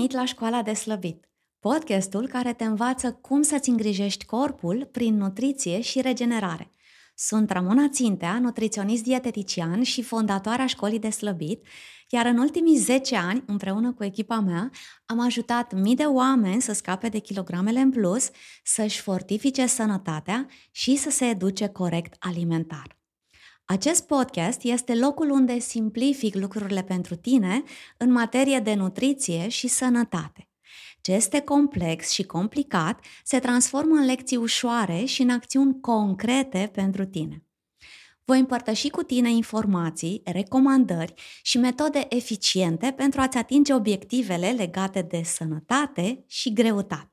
[0.00, 1.28] Bun venit la Școala de Slăbit,
[1.58, 6.70] podcastul care te învață cum să-ți îngrijești corpul prin nutriție și regenerare.
[7.14, 11.66] Sunt Ramona Țintea, nutriționist dietetician și fondatoarea Școlii de Slăbit,
[12.08, 14.70] iar în ultimii 10 ani, împreună cu echipa mea,
[15.06, 18.30] am ajutat mii de oameni să scape de kilogramele în plus,
[18.64, 22.99] să-și fortifice sănătatea și să se educe corect alimentar.
[23.70, 27.62] Acest podcast este locul unde simplific lucrurile pentru tine
[27.96, 30.48] în materie de nutriție și sănătate.
[31.00, 37.04] Ce este complex și complicat se transformă în lecții ușoare și în acțiuni concrete pentru
[37.04, 37.44] tine.
[38.24, 45.22] Voi împărtăși cu tine informații, recomandări și metode eficiente pentru a-ți atinge obiectivele legate de
[45.22, 47.09] sănătate și greutate.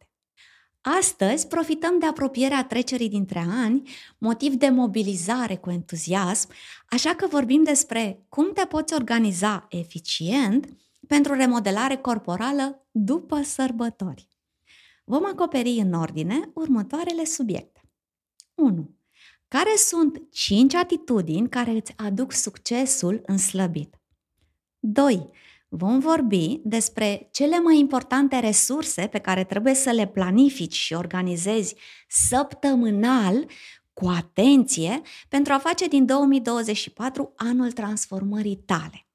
[0.81, 6.49] Astăzi profităm de apropierea trecerii dintre ani, motiv de mobilizare cu entuziasm,
[6.89, 10.69] așa că vorbim despre cum te poți organiza eficient
[11.07, 14.27] pentru remodelare corporală după sărbători.
[15.03, 17.81] Vom acoperi în ordine următoarele subiecte.
[18.55, 18.95] 1.
[19.47, 24.01] Care sunt 5 atitudini care îți aduc succesul în slăbit?
[24.79, 25.29] 2
[25.69, 31.75] vom vorbi despre cele mai importante resurse pe care trebuie să le planifici și organizezi
[32.07, 33.45] săptămânal
[33.93, 39.07] cu atenție pentru a face din 2024 anul transformării tale.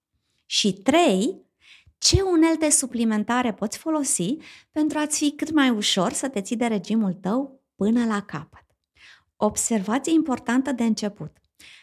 [0.47, 1.50] Și 3.
[1.98, 4.37] Ce unelte suplimentare poți folosi
[4.72, 8.64] pentru a-ți fi cât mai ușor să te ții de regimul tău până la capăt.
[9.37, 11.37] Observație importantă de început.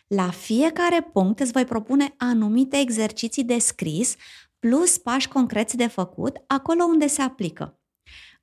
[0.08, 4.16] La fiecare punct îți voi propune anumite exerciții de scris
[4.60, 7.80] plus pași concreți de făcut acolo unde se aplică.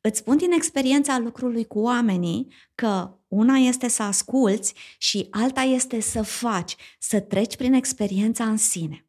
[0.00, 6.00] Îți spun din experiența lucrului cu oamenii că una este să asculți și alta este
[6.00, 9.06] să faci, să treci prin experiența în sine.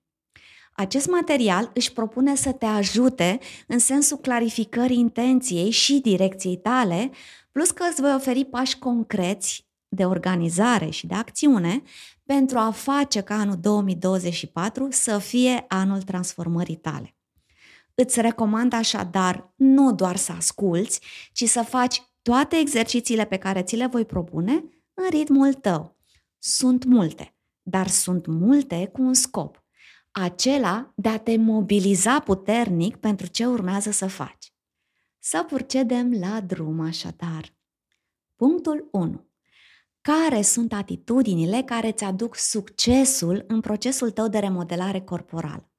[0.74, 7.12] Acest material își propune să te ajute în sensul clarificării intenției și direcției tale,
[7.52, 11.82] plus că îți voi oferi pași concreți de organizare și de acțiune
[12.24, 17.16] pentru a face ca anul 2024 să fie anul transformării tale.
[17.94, 23.76] Îți recomand așadar nu doar să asculți, ci să faci toate exercițiile pe care ți
[23.76, 24.52] le voi propune
[24.94, 25.98] în ritmul tău.
[26.40, 29.64] Sunt multe, dar sunt multe cu un scop,
[30.12, 34.54] acela de a te mobiliza puternic pentru ce urmează să faci.
[35.20, 37.56] Să procedem la drum așadar.
[38.36, 39.27] Punctul 1
[40.08, 45.70] care sunt atitudinile care îți aduc succesul în procesul tău de remodelare corporală.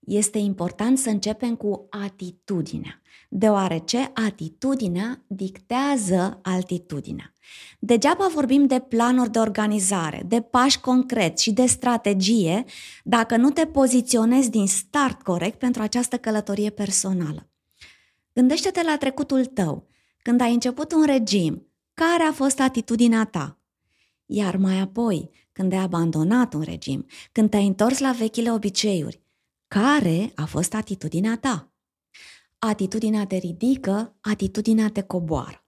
[0.00, 7.32] Este important să începem cu atitudinea, deoarece atitudinea dictează altitudinea.
[7.78, 12.64] Degeaba vorbim de planuri de organizare, de pași concreți și de strategie
[13.04, 17.48] dacă nu te poziționezi din start corect pentru această călătorie personală.
[18.32, 19.86] Gândește-te la trecutul tău,
[20.22, 23.55] când ai început un regim, care a fost atitudinea ta?
[24.26, 29.22] Iar mai apoi, când ai abandonat un regim, când te-ai întors la vechile obiceiuri,
[29.68, 31.72] care a fost atitudinea ta?
[32.58, 35.60] Atitudinea te ridică, atitudinea te coboară.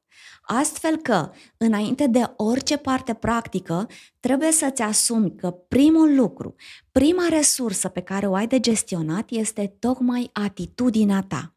[0.43, 3.87] Astfel că, înainte de orice parte practică,
[4.21, 6.55] trebuie să-ți asumi că primul lucru,
[6.93, 11.53] prima resursă pe care o ai de gestionat este tocmai atitudinea ta.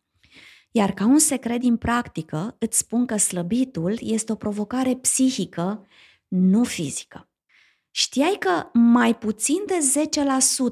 [0.72, 5.86] Iar ca un secret din practică, îți spun că slăbitul este o provocare psihică,
[6.32, 7.30] nu fizică.
[7.92, 9.78] Știai că mai puțin de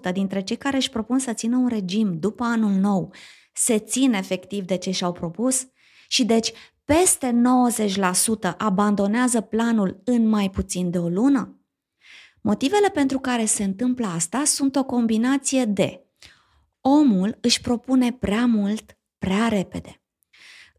[0.09, 3.13] 10% dintre cei care își propun să țină un regim după anul nou
[3.53, 5.67] se țin efectiv de ce și-au propus?
[6.07, 6.51] Și deci
[6.85, 7.41] peste
[8.51, 11.59] 90% abandonează planul în mai puțin de o lună?
[12.41, 16.03] Motivele pentru care se întâmplă asta sunt o combinație de
[16.81, 19.98] omul își propune prea mult, prea repede.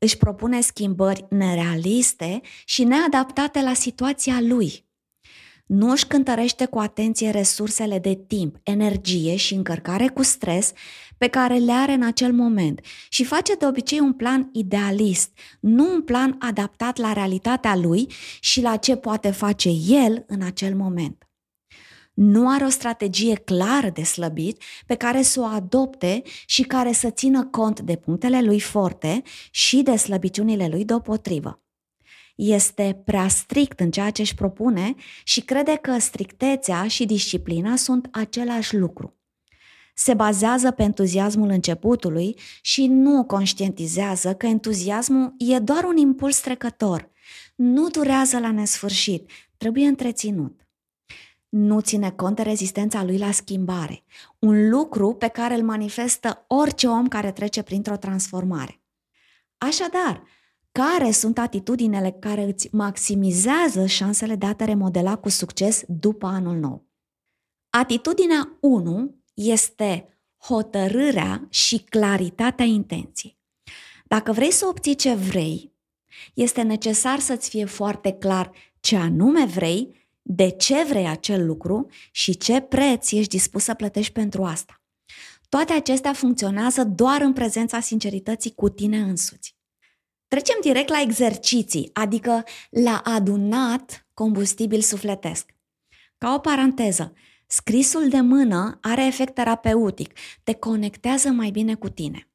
[0.02, 4.88] Își propune schimbări nerealiste și neadaptate la situația lui.
[5.67, 10.73] Nu își cântărește cu atenție resursele de timp, energie și încărcare cu stres
[11.19, 15.93] pe care le are în acel moment și face de obicei un plan idealist, nu
[15.93, 18.06] un plan adaptat la realitatea lui
[18.41, 21.30] și la ce poate face el în acel moment
[22.22, 27.11] nu are o strategie clară de slăbit pe care să o adopte și care să
[27.11, 31.62] țină cont de punctele lui forte și de slăbiciunile lui deopotrivă.
[32.37, 34.94] Este prea strict în ceea ce își propune
[35.25, 39.19] și crede că strictețea și disciplina sunt același lucru.
[39.94, 47.11] Se bazează pe entuziasmul începutului și nu conștientizează că entuziasmul e doar un impuls trecător.
[47.55, 50.69] Nu durează la nesfârșit, trebuie întreținut.
[51.50, 54.02] Nu ține cont de rezistența lui la schimbare,
[54.38, 58.81] un lucru pe care îl manifestă orice om care trece printr-o transformare.
[59.58, 60.23] Așadar,
[60.73, 66.56] care sunt atitudinile care îți maximizează șansele de a te remodela cu succes după anul
[66.56, 66.87] nou?
[67.70, 73.38] Atitudinea 1 este hotărârea și claritatea intenției.
[74.05, 75.73] Dacă vrei să obții ce vrei,
[76.35, 82.37] este necesar să-ți fie foarte clar ce anume vrei, de ce vrei acel lucru și
[82.37, 84.82] ce preț ești dispus să plătești pentru asta.
[85.49, 89.56] Toate acestea funcționează doar în prezența sincerității cu tine însuți.
[90.28, 95.55] Trecem direct la exerciții, adică la adunat combustibil sufletesc.
[96.19, 97.12] Ca o paranteză,
[97.46, 100.12] scrisul de mână are efect terapeutic,
[100.43, 102.28] te conectează mai bine cu tine.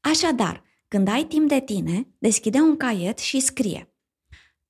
[0.00, 3.93] Așadar, când ai timp de tine, deschide un caiet și scrie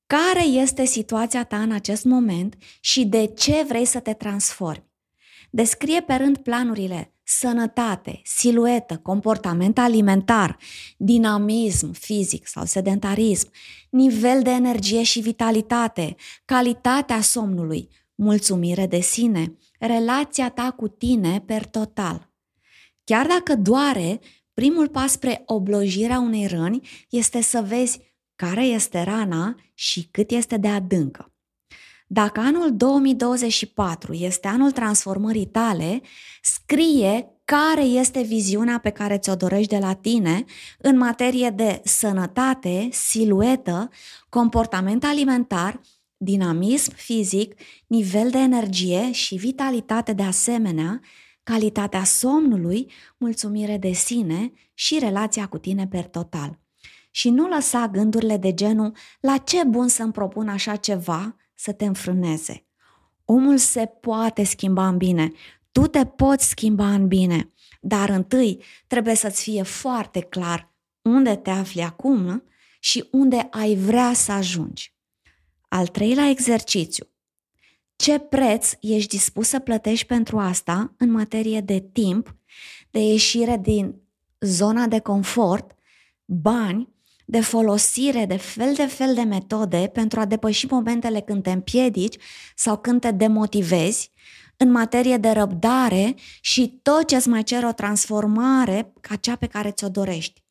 [0.07, 4.93] care este situația ta în acest moment și de ce vrei să te transformi.
[5.51, 10.57] Descrie pe rând planurile sănătate, siluetă, comportament alimentar,
[10.97, 13.51] dinamism fizic sau sedentarism,
[13.91, 16.15] nivel de energie și vitalitate,
[16.45, 22.33] calitatea somnului, mulțumire de sine, relația ta cu tine per total.
[23.05, 24.21] Chiar dacă doare,
[24.55, 30.57] primul pas spre oblojirea unei răni este să vezi care este rana și cât este
[30.57, 31.35] de adâncă.
[32.07, 36.01] Dacă anul 2024 este anul transformării tale,
[36.43, 40.45] scrie care este viziunea pe care ți-o dorești de la tine
[40.79, 43.91] în materie de sănătate, siluetă,
[44.29, 45.81] comportament alimentar,
[46.17, 47.55] dinamism fizic,
[47.87, 51.01] nivel de energie și vitalitate de asemenea,
[51.43, 56.64] calitatea somnului, mulțumire de sine și relația cu tine per total.
[57.17, 61.85] Și nu lăsa gândurile de genul la ce bun să-mi propun așa ceva să te
[61.85, 62.67] înfrâneze.
[63.25, 65.33] Omul se poate schimba în bine,
[65.73, 71.51] tu te poți schimba în bine, dar întâi trebuie să-ți fie foarte clar unde te
[71.51, 72.45] afli acum
[72.81, 74.95] și unde ai vrea să ajungi.
[75.69, 77.07] Al treilea exercițiu.
[77.97, 82.37] Ce preț ești dispus să plătești pentru asta în materie de timp,
[82.91, 84.03] de ieșire din
[84.41, 85.75] zona de confort,
[86.25, 86.94] bani
[87.25, 92.17] de folosire de fel de fel de metode pentru a depăși momentele când te împiedici
[92.55, 94.13] sau când te demotivezi,
[94.57, 99.47] în materie de răbdare și tot ce îți mai cer o transformare ca cea pe
[99.47, 100.45] care ți-o dorești.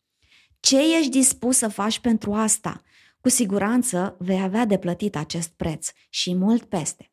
[0.59, 2.81] Ce ești dispus să faci pentru asta?
[3.21, 7.11] Cu siguranță vei avea de plătit acest preț și mult peste.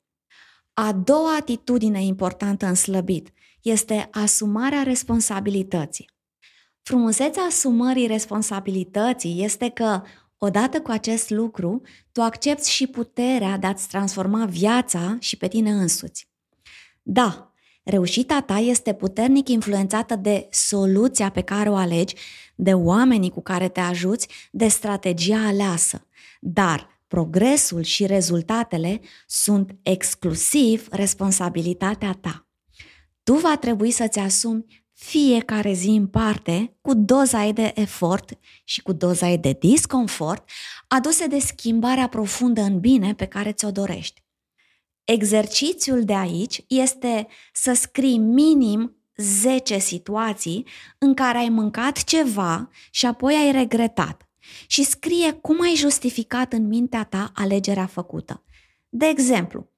[0.73, 6.11] A doua atitudine importantă în slăbit este asumarea responsabilității.
[6.82, 10.03] Frumusețea asumării responsabilității este că,
[10.38, 11.82] odată cu acest lucru,
[12.12, 16.29] tu accepti și puterea de a-ți transforma viața și pe tine însuți.
[17.03, 22.15] Da, reușita ta este puternic influențată de soluția pe care o alegi,
[22.55, 26.06] de oamenii cu care te ajuți, de strategia aleasă.
[26.41, 32.49] Dar progresul și rezultatele sunt exclusiv responsabilitatea ta.
[33.23, 38.83] Tu va trebui să-ți asumi fiecare zi în parte cu doza ei de efort și
[38.83, 40.49] cu doza ei de disconfort
[40.88, 44.23] aduse de schimbarea profundă în bine pe care ți-o dorești.
[45.04, 50.66] Exercițiul de aici este să scrii minim 10 situații
[50.99, 54.28] în care ai mâncat ceva și apoi ai regretat
[54.66, 58.45] și scrie cum ai justificat în mintea ta alegerea făcută.
[58.88, 59.71] De exemplu,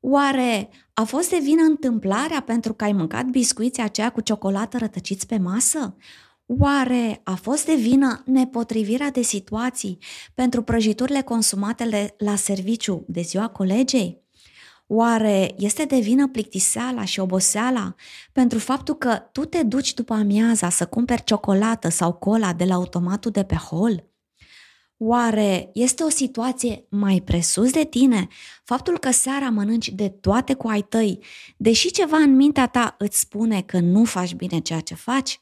[0.00, 5.26] Oare a fost de vină întâmplarea pentru că ai mâncat biscuiții aceia cu ciocolată rătăciți
[5.26, 5.96] pe masă?
[6.46, 9.98] Oare a fost de vină nepotrivirea de situații
[10.34, 14.26] pentru prăjiturile consumate la serviciu de ziua colegei?
[14.86, 17.94] Oare este de vină plictiseala și oboseala
[18.32, 22.74] pentru faptul că tu te duci după amiaza să cumperi ciocolată sau cola de la
[22.74, 24.04] automatul de pe hol?
[25.00, 28.28] Oare este o situație mai presus de tine
[28.64, 31.18] faptul că seara mănânci de toate cu ai tăi,
[31.56, 35.40] deși ceva în mintea ta îți spune că nu faci bine ceea ce faci?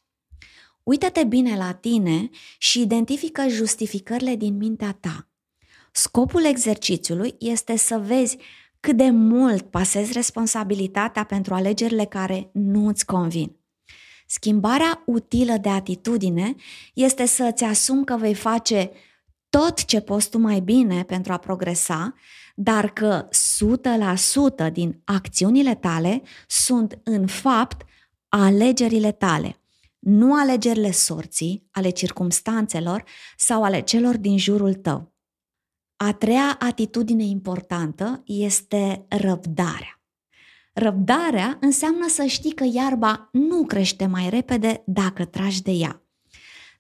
[0.83, 5.29] Uită-te bine la tine și identifică justificările din mintea ta.
[5.93, 8.37] Scopul exercițiului este să vezi
[8.81, 13.57] cât de mult pasezi responsabilitatea pentru alegerile care nu îți convin.
[14.27, 16.55] Schimbarea utilă de atitudine
[16.95, 18.91] este să îți asumi că vei face
[19.49, 22.15] tot ce poți tu mai bine pentru a progresa,
[22.55, 23.29] dar că
[24.69, 27.85] 100% din acțiunile tale sunt în fapt
[28.29, 29.61] alegerile tale,
[29.99, 33.05] nu alegerile sorții, ale circumstanțelor
[33.37, 35.15] sau ale celor din jurul tău.
[35.97, 40.01] A treia atitudine importantă este răbdarea.
[40.73, 46.06] Răbdarea înseamnă să știi că iarba nu crește mai repede dacă tragi de ea.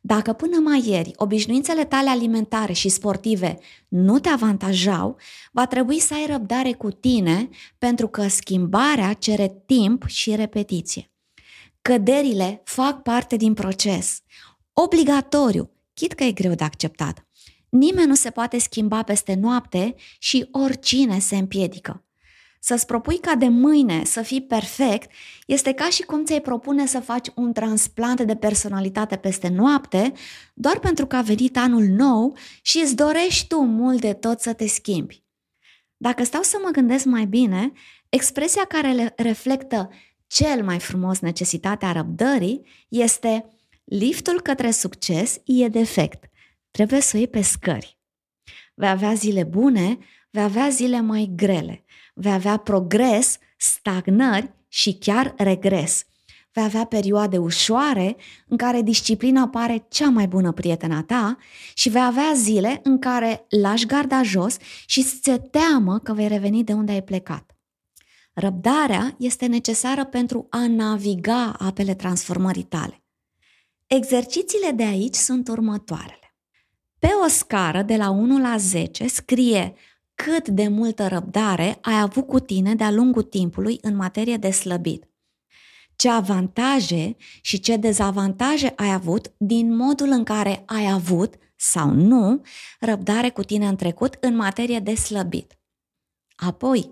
[0.06, 3.58] Dacă până mai ieri obișnuințele tale alimentare și sportive
[3.88, 5.16] nu te avantajau,
[5.52, 7.48] va trebui să ai răbdare cu tine
[7.78, 11.10] pentru că schimbarea cere timp și repetiție.
[11.82, 14.20] Căderile fac parte din proces.
[14.72, 17.26] Obligatoriu, chit că e greu de acceptat.
[17.68, 22.05] Nimeni nu se poate schimba peste noapte și oricine se împiedică.
[22.68, 25.10] Să-ți propui ca de mâine să fii perfect
[25.46, 30.12] este ca și cum ți-ai propune să faci un transplant de personalitate peste noapte,
[30.54, 34.52] doar pentru că a venit anul nou și îți dorești tu mult de tot să
[34.52, 35.22] te schimbi.
[35.96, 37.72] Dacă stau să mă gândesc mai bine,
[38.08, 39.90] expresia care reflectă
[40.26, 43.44] cel mai frumos necesitatea răbdării este
[43.84, 46.24] liftul către succes e defect.
[46.70, 47.98] Trebuie să o iei pe scări.
[48.74, 49.98] Vei avea zile bune,
[50.30, 51.85] vei avea zile mai grele
[52.18, 56.04] vei avea progres, stagnări și chiar regres.
[56.52, 61.36] Vei avea perioade ușoare în care disciplina pare cea mai bună prietena ta
[61.74, 64.56] și vei avea zile în care lași garda jos
[64.86, 67.56] și ți-e teamă că vei reveni de unde ai plecat.
[68.32, 73.04] Răbdarea este necesară pentru a naviga apele transformării tale.
[73.86, 76.36] Exercițiile de aici sunt următoarele.
[76.98, 79.74] Pe o scară de la 1 la 10 scrie
[80.16, 85.08] cât de multă răbdare ai avut cu tine de-a lungul timpului în materie de slăbit.
[85.96, 92.42] Ce avantaje și ce dezavantaje ai avut din modul în care ai avut sau nu
[92.80, 95.58] răbdare cu tine în trecut în materie de slăbit.
[96.36, 96.90] Apoi,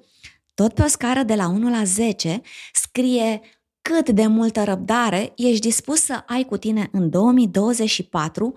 [0.54, 2.40] tot pe o scară de la 1 la 10,
[2.72, 3.40] scrie
[3.82, 8.54] cât de multă răbdare ești dispus să ai cu tine în 2024,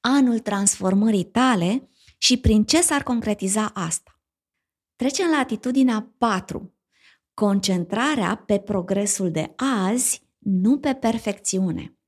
[0.00, 1.88] anul transformării tale,
[2.22, 4.20] și prin ce s-ar concretiza asta.
[4.96, 6.74] Trecem la atitudinea 4.
[7.34, 11.98] Concentrarea pe progresul de azi, nu pe perfecțiune.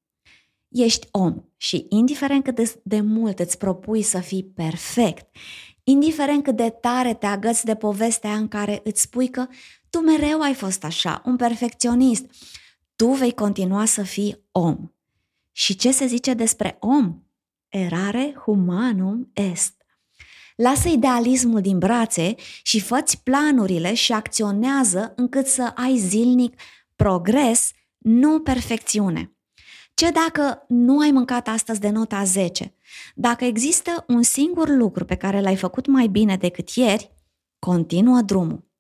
[0.69, 5.37] Ești om și indiferent cât de mult îți propui să fii perfect,
[5.85, 9.47] indiferent cât de tare te agăți de povestea în care îți spui că
[9.91, 12.25] tu mereu ai fost așa, un perfecționist,
[12.97, 14.93] tu vei continua să fii om.
[15.53, 17.23] Și ce se zice despre om?
[17.69, 19.82] Erare humanum est.
[20.57, 26.61] Lasă idealismul din brațe și făți planurile și acționează încât să ai zilnic
[26.97, 29.37] progres, nu perfecțiune.
[29.95, 32.75] Ce dacă nu ai mâncat astăzi de nota 10?
[33.15, 37.13] Dacă există un singur lucru pe care l-ai făcut mai bine decât ieri,
[37.59, 38.71] continuă drumul.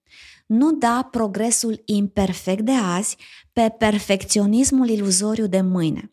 [0.47, 3.17] Nu da progresul imperfect de azi
[3.52, 6.12] pe perfecționismul iluzoriu de mâine.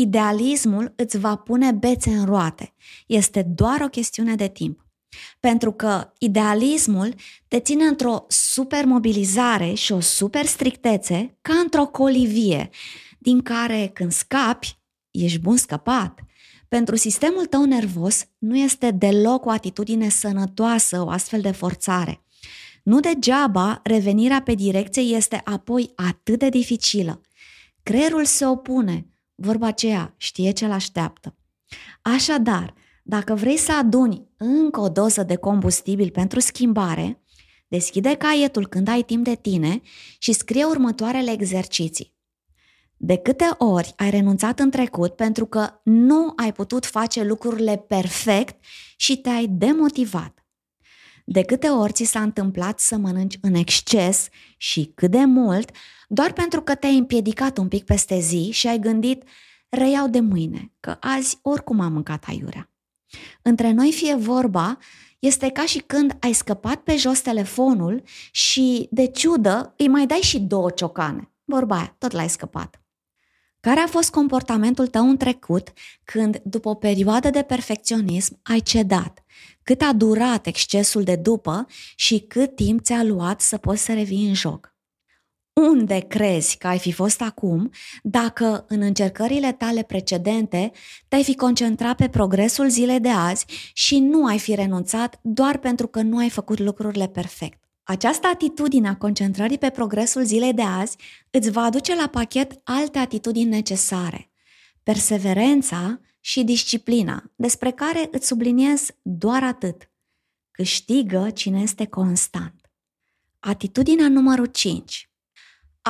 [0.00, 2.74] Idealismul îți va pune bețe în roate.
[3.06, 4.86] Este doar o chestiune de timp.
[5.40, 7.14] Pentru că idealismul
[7.48, 12.70] te ține într-o supermobilizare și o super strictețe ca într-o colivie,
[13.18, 14.78] din care când scapi,
[15.10, 16.20] ești bun scăpat.
[16.68, 22.24] Pentru sistemul tău nervos nu este deloc o atitudine sănătoasă o astfel de forțare.
[22.82, 27.20] Nu degeaba revenirea pe direcție este apoi atât de dificilă.
[27.82, 29.06] Creierul se opune,
[29.40, 31.36] vorba aceea știe ce-l așteaptă.
[32.02, 37.22] Așadar, dacă vrei să aduni încă o doză de combustibil pentru schimbare,
[37.68, 39.80] deschide caietul când ai timp de tine
[40.18, 42.16] și scrie următoarele exerciții.
[42.96, 48.64] De câte ori ai renunțat în trecut pentru că nu ai putut face lucrurile perfect
[48.96, 50.46] și te-ai demotivat?
[51.24, 55.70] De câte ori ți s-a întâmplat să mănânci în exces și cât de mult,
[56.10, 59.22] doar pentru că te-ai împiedicat un pic peste zi și ai gândit,
[59.68, 62.70] reiau de mâine, că azi oricum am mâncat aiurea.
[63.42, 64.78] Între noi fie vorba,
[65.18, 70.18] este ca și când ai scăpat pe jos telefonul și, de ciudă, îi mai dai
[70.18, 71.32] și două ciocane.
[71.44, 72.82] Vorba aia, tot l-ai scăpat.
[73.60, 75.72] Care a fost comportamentul tău în trecut
[76.04, 79.24] când, după o perioadă de perfecționism, ai cedat?
[79.62, 84.28] Cât a durat excesul de după și cât timp ți-a luat să poți să revii
[84.28, 84.76] în joc?
[85.58, 87.70] Unde crezi că ai fi fost acum
[88.02, 90.72] dacă în încercările tale precedente
[91.08, 95.86] te-ai fi concentrat pe progresul zilei de azi și nu ai fi renunțat doar pentru
[95.86, 97.58] că nu ai făcut lucrurile perfect.
[97.82, 100.96] Această atitudine a concentrării pe progresul zilei de azi
[101.30, 104.30] îți va aduce la pachet alte atitudini necesare.
[104.82, 109.90] Perseverența și disciplina, despre care îți subliniez doar atât.
[110.50, 112.70] Câștigă cine este constant.
[113.38, 115.07] Atitudinea numărul 5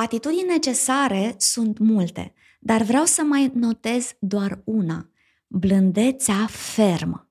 [0.01, 5.09] Atitudini necesare sunt multe, dar vreau să mai notez doar una.
[5.47, 7.29] Blândețea fermă.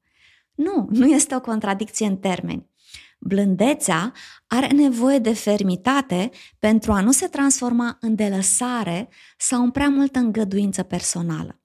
[0.54, 2.70] Nu, nu este o contradicție în termeni.
[3.18, 4.12] Blândețea
[4.46, 9.08] are nevoie de fermitate pentru a nu se transforma în delăsare
[9.38, 11.60] sau în prea multă îngăduință personală.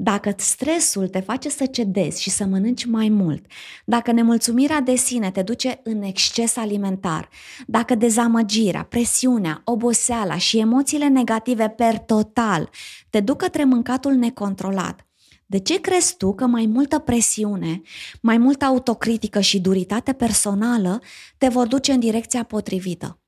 [0.00, 3.44] Dacă stresul te face să cedezi și să mănânci mai mult,
[3.84, 7.28] dacă nemulțumirea de sine te duce în exces alimentar,
[7.66, 12.70] dacă dezamăgirea, presiunea, oboseala și emoțiile negative per total
[13.10, 15.06] te duc către mâncatul necontrolat,
[15.46, 17.80] de ce crezi tu că mai multă presiune,
[18.20, 21.00] mai multă autocritică și duritate personală
[21.38, 23.20] te vor duce în direcția potrivită?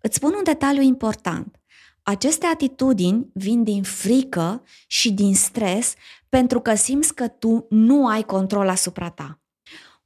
[0.00, 1.61] Îți spun un detaliu important.
[2.02, 5.94] Aceste atitudini vin din frică și din stres
[6.28, 9.42] pentru că simți că tu nu ai control asupra ta.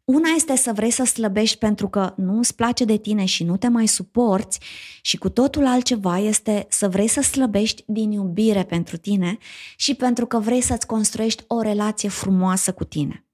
[0.05, 3.57] Una este să vrei să slăbești pentru că nu îți place de tine și nu
[3.57, 4.61] te mai suporți
[5.03, 9.39] și cu totul altceva este să vrei să slăbești din iubire pentru tine
[9.77, 13.27] și pentru că vrei să-ți construiești o relație frumoasă cu tine.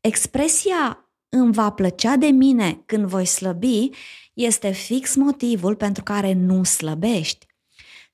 [0.00, 3.88] Expresia îmi va plăcea de mine când voi slăbi
[4.34, 7.46] este fix motivul pentru care nu slăbești.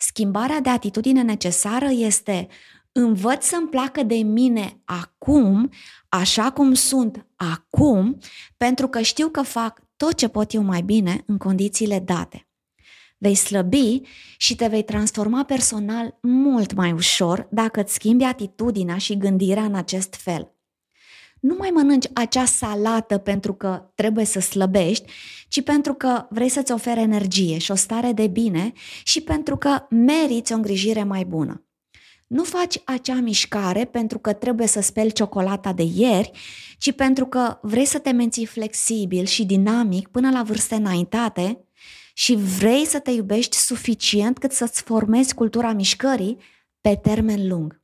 [0.07, 2.49] Schimbarea de atitudine necesară este
[2.93, 5.71] învăț să-mi placă de mine acum,
[6.09, 8.19] așa cum sunt acum,
[8.57, 12.49] pentru că știu că fac tot ce pot eu mai bine în condițiile date.
[13.19, 14.01] Vei slăbi
[14.37, 19.75] și te vei transforma personal mult mai ușor dacă îți schimbi atitudinea și gândirea în
[19.75, 20.54] acest fel.
[21.45, 25.13] Nu mai mănânci acea salată pentru că trebuie să slăbești,
[25.49, 28.73] ci pentru că vrei să-ți ofere energie și o stare de bine
[29.03, 31.67] și pentru că meriți o îngrijire mai bună.
[32.27, 36.31] Nu faci acea mișcare pentru că trebuie să speli ciocolata de ieri,
[36.79, 41.65] ci pentru că vrei să te menții flexibil și dinamic până la vârste înaintate
[42.15, 46.37] și vrei să te iubești suficient cât să-ți formezi cultura mișcării
[46.81, 47.84] pe termen lung.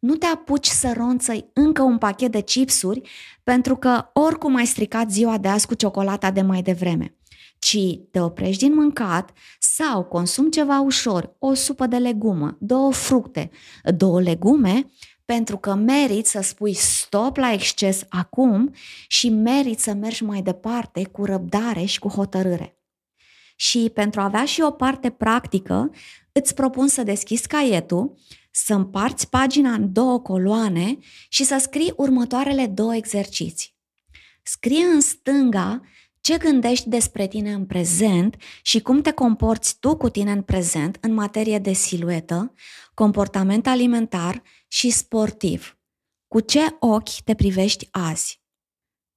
[0.00, 3.08] Nu te apuci să ronțăi încă un pachet de chipsuri
[3.42, 7.14] pentru că oricum ai stricat ziua de azi cu ciocolata de mai devreme
[7.60, 7.78] ci
[8.10, 13.50] te oprești din mâncat sau consumi ceva ușor, o supă de legumă, două fructe,
[13.96, 14.90] două legume,
[15.24, 18.74] pentru că meriți să spui stop la exces acum
[19.08, 22.74] și meriți să mergi mai departe cu răbdare și cu hotărâre.
[23.56, 25.90] Și pentru a avea și o parte practică,
[26.32, 28.18] îți propun să deschizi caietul,
[28.50, 33.74] să împarți pagina în două coloane și să scrii următoarele două exerciții.
[34.42, 35.80] Scrie în stânga
[36.20, 40.98] ce gândești despre tine în prezent și cum te comporți tu cu tine în prezent
[41.00, 42.52] în materie de siluetă,
[42.94, 45.78] comportament alimentar și sportiv.
[46.28, 48.40] Cu ce ochi te privești azi?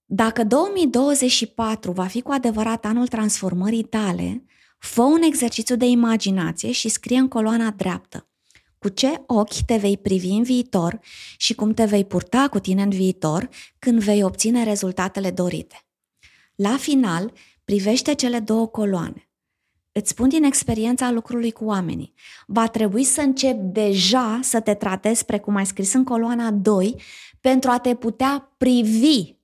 [0.05, 4.43] Dacă 2024 va fi cu adevărat anul transformării tale,
[4.85, 8.27] fă un exercițiu de imaginație și scrie în coloana dreaptă.
[8.77, 10.99] Cu ce ochi te vei privi în viitor
[11.37, 15.85] și cum te vei purta cu tine în viitor când vei obține rezultatele dorite.
[16.55, 17.33] La final,
[17.65, 19.29] privește cele două coloane.
[19.91, 22.13] Îți spun din experiența lucrului cu oamenii.
[22.47, 27.01] Va trebui să începi deja să te tratezi precum ai scris în coloana 2
[27.41, 29.35] pentru a te putea privi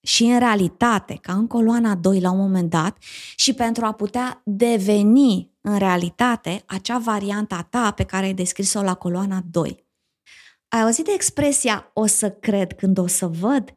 [0.00, 2.98] și în realitate, ca în coloana 2 la un moment dat,
[3.36, 8.82] și pentru a putea deveni în realitate acea variantă a ta pe care ai descris-o
[8.82, 9.86] la coloana 2.
[10.68, 13.76] Ai auzit de expresia o să cred când o să văd?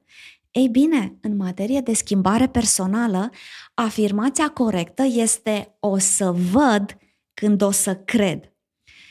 [0.51, 3.29] Ei bine, în materie de schimbare personală,
[3.73, 6.97] afirmația corectă este o să văd
[7.34, 8.53] când o să cred.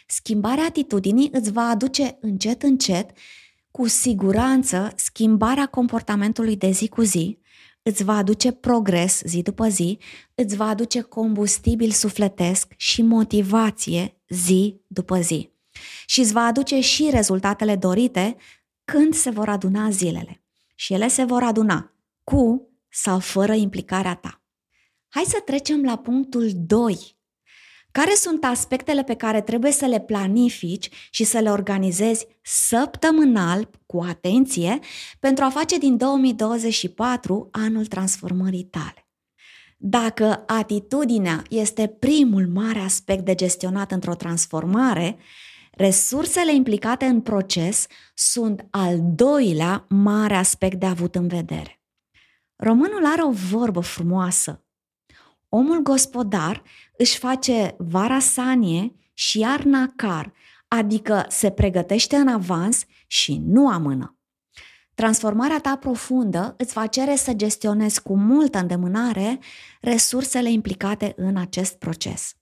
[0.06, 3.10] Schimbarea atitudinii îți va aduce încet, încet,
[3.70, 7.38] cu siguranță, schimbarea comportamentului de zi cu zi,
[7.82, 9.98] îți va aduce progres zi după zi,
[10.34, 15.50] îți va aduce combustibil sufletesc și motivație zi după zi.
[16.06, 18.36] Și îți va aduce și rezultatele dorite
[18.84, 20.42] când se vor aduna zilele
[20.74, 24.42] și ele se vor aduna, cu sau fără implicarea ta.
[25.08, 27.18] Hai să trecem la punctul 2.
[27.92, 34.00] Care sunt aspectele pe care trebuie să le planifici și să le organizezi săptămânal, cu
[34.08, 34.78] atenție,
[35.20, 39.08] pentru a face din 2024 anul transformării tale?
[39.76, 45.18] Dacă atitudinea este primul mare aspect de gestionat într-o transformare,
[45.80, 51.80] Resursele implicate în proces sunt al doilea mare aspect de avut în vedere.
[52.56, 54.64] Românul are o vorbă frumoasă.
[55.48, 56.62] Omul gospodar
[57.00, 60.32] își face vara sanie și iarna car,
[60.68, 64.18] adică se pregătește în avans și nu amână.
[64.94, 69.38] Transformarea ta profundă îți va cere să gestionezi cu multă îndemânare
[69.80, 72.34] resursele implicate în acest proces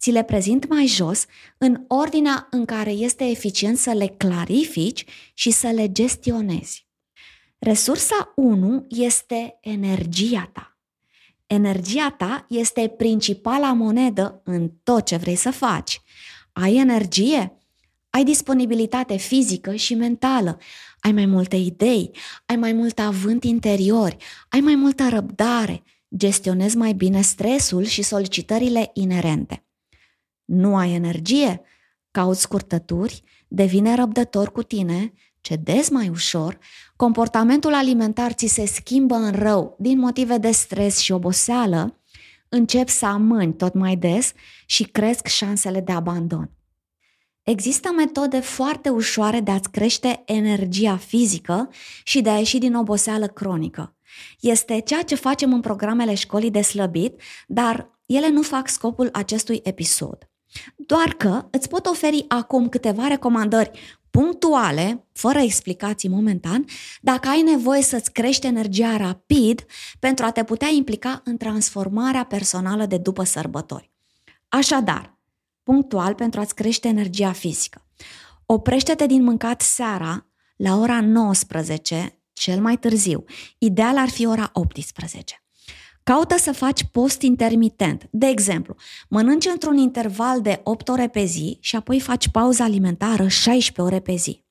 [0.00, 1.24] ți le prezint mai jos,
[1.58, 6.88] în ordinea în care este eficient să le clarifici și să le gestionezi.
[7.58, 10.69] Resursa 1 este energia ta.
[11.52, 16.00] Energia ta este principala monedă în tot ce vrei să faci.
[16.52, 17.52] Ai energie?
[18.10, 20.58] Ai disponibilitate fizică și mentală,
[21.00, 22.10] ai mai multe idei,
[22.46, 24.16] ai mai mult avânt interior,
[24.48, 25.82] ai mai multă răbdare,
[26.16, 29.64] gestionezi mai bine stresul și solicitările inerente.
[30.44, 31.60] Nu ai energie?
[32.10, 36.58] Cauți scurtături, devine răbdător cu tine, cedezi mai ușor,
[37.00, 42.00] comportamentul alimentar ți se schimbă în rău din motive de stres și oboseală,
[42.48, 44.32] începi să amâni tot mai des
[44.66, 46.50] și cresc șansele de abandon.
[47.42, 51.68] Există metode foarte ușoare de a-ți crește energia fizică
[52.04, 53.96] și de a ieși din oboseală cronică.
[54.40, 59.60] Este ceea ce facem în programele școlii de slăbit, dar ele nu fac scopul acestui
[59.62, 60.30] episod.
[60.76, 66.64] Doar că îți pot oferi acum câteva recomandări punctuale, fără explicații momentan,
[67.00, 69.66] dacă ai nevoie să-ți crești energia rapid
[69.98, 73.90] pentru a te putea implica în transformarea personală de după sărbători.
[74.48, 75.18] Așadar,
[75.62, 77.86] punctual pentru a-ți crește energia fizică.
[78.46, 83.24] Oprește-te din mâncat seara la ora 19, cel mai târziu.
[83.58, 85.39] Ideal ar fi ora 18.
[86.02, 88.08] Caută să faci post intermitent.
[88.10, 88.76] De exemplu,
[89.08, 94.00] mănânci într-un interval de 8 ore pe zi și apoi faci pauză alimentară 16 ore
[94.00, 94.44] pe zi.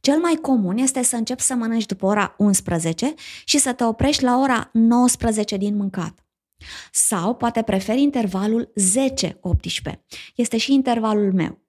[0.00, 3.14] Cel mai comun este să începi să mănânci după ora 11
[3.44, 6.26] și să te oprești la ora 19 din mâncat.
[6.92, 8.72] Sau poate preferi intervalul
[9.92, 9.98] 10-18.
[10.34, 11.60] Este și intervalul meu.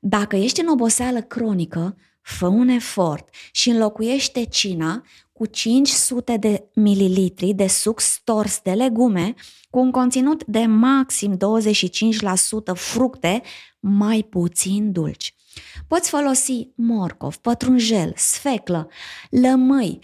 [0.00, 7.52] Dacă ești în oboseală cronică, fă un efort și înlocuiește cina cu 500 de mililitri
[7.52, 9.34] de suc stors de legume
[9.70, 13.42] cu un conținut de maxim 25% fructe
[13.80, 15.34] mai puțin dulci.
[15.88, 18.88] Poți folosi morcov, pătrunjel, sfeclă,
[19.30, 19.98] lămâi,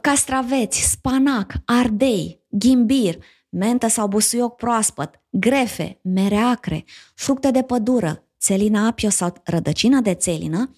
[0.00, 3.16] castraveți, spanac, ardei, ghimbir,
[3.48, 10.14] mentă sau busuioc proaspăt, grefe, mere acre, fructe de pădură, țelină apio sau rădăcină de
[10.14, 10.76] țelină,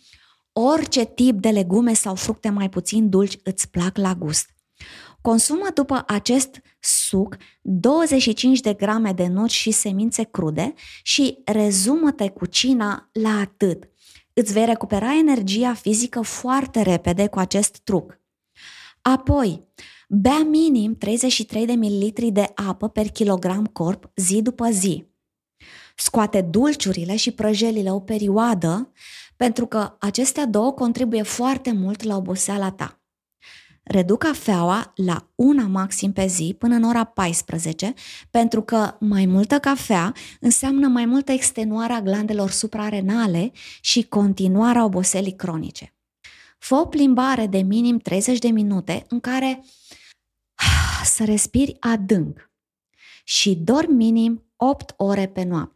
[0.57, 4.51] orice tip de legume sau fructe mai puțin dulci îți plac la gust.
[5.21, 12.47] Consumă după acest suc 25 de grame de nuci și semințe crude și rezumă-te cu
[12.47, 13.89] cina la atât.
[14.33, 18.21] Îți vei recupera energia fizică foarte repede cu acest truc.
[19.03, 19.65] Apoi,
[20.09, 25.05] Bea minim 33 de ml de apă per kilogram corp zi după zi.
[25.97, 28.93] Scoate dulciurile și prăjelile o perioadă
[29.45, 33.01] pentru că acestea două contribuie foarte mult la oboseala ta.
[33.83, 37.95] Reduc cafeaua la una maxim pe zi până în ora 14,
[38.31, 45.37] pentru că mai multă cafea înseamnă mai multă extenuare a glandelor suprarenale și continuarea oboselii
[45.37, 45.95] cronice.
[46.59, 49.65] Fă o plimbare de minim 30 de minute în care
[51.05, 52.51] să respiri adânc
[53.25, 55.74] și dormi minim 8 ore pe noapte.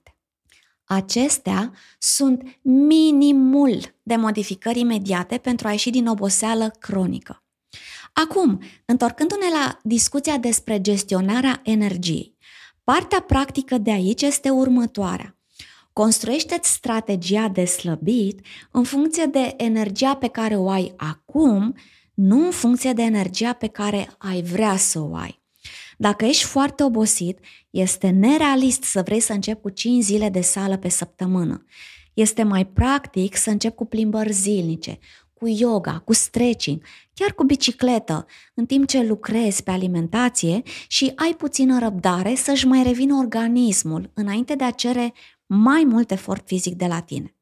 [0.88, 7.42] Acestea sunt minimul de modificări imediate pentru a ieși din oboseală cronică.
[8.12, 12.36] Acum, întorcându-ne la discuția despre gestionarea energiei,
[12.84, 15.36] partea practică de aici este următoarea.
[15.92, 21.76] Construiește-ți strategia de slăbit în funcție de energia pe care o ai acum
[22.14, 25.42] nu în funcție de energia pe care ai vrea să o ai.
[26.00, 27.38] Dacă ești foarte obosit,
[27.70, 31.64] este nerealist să vrei să începi cu 5 zile de sală pe săptămână.
[32.14, 34.98] Este mai practic să începi cu plimbări zilnice,
[35.34, 36.82] cu yoga, cu stretching,
[37.14, 42.82] chiar cu bicicletă, în timp ce lucrezi pe alimentație și ai puțină răbdare să-și mai
[42.82, 45.12] revină organismul înainte de a cere
[45.46, 47.37] mai mult efort fizic de la tine.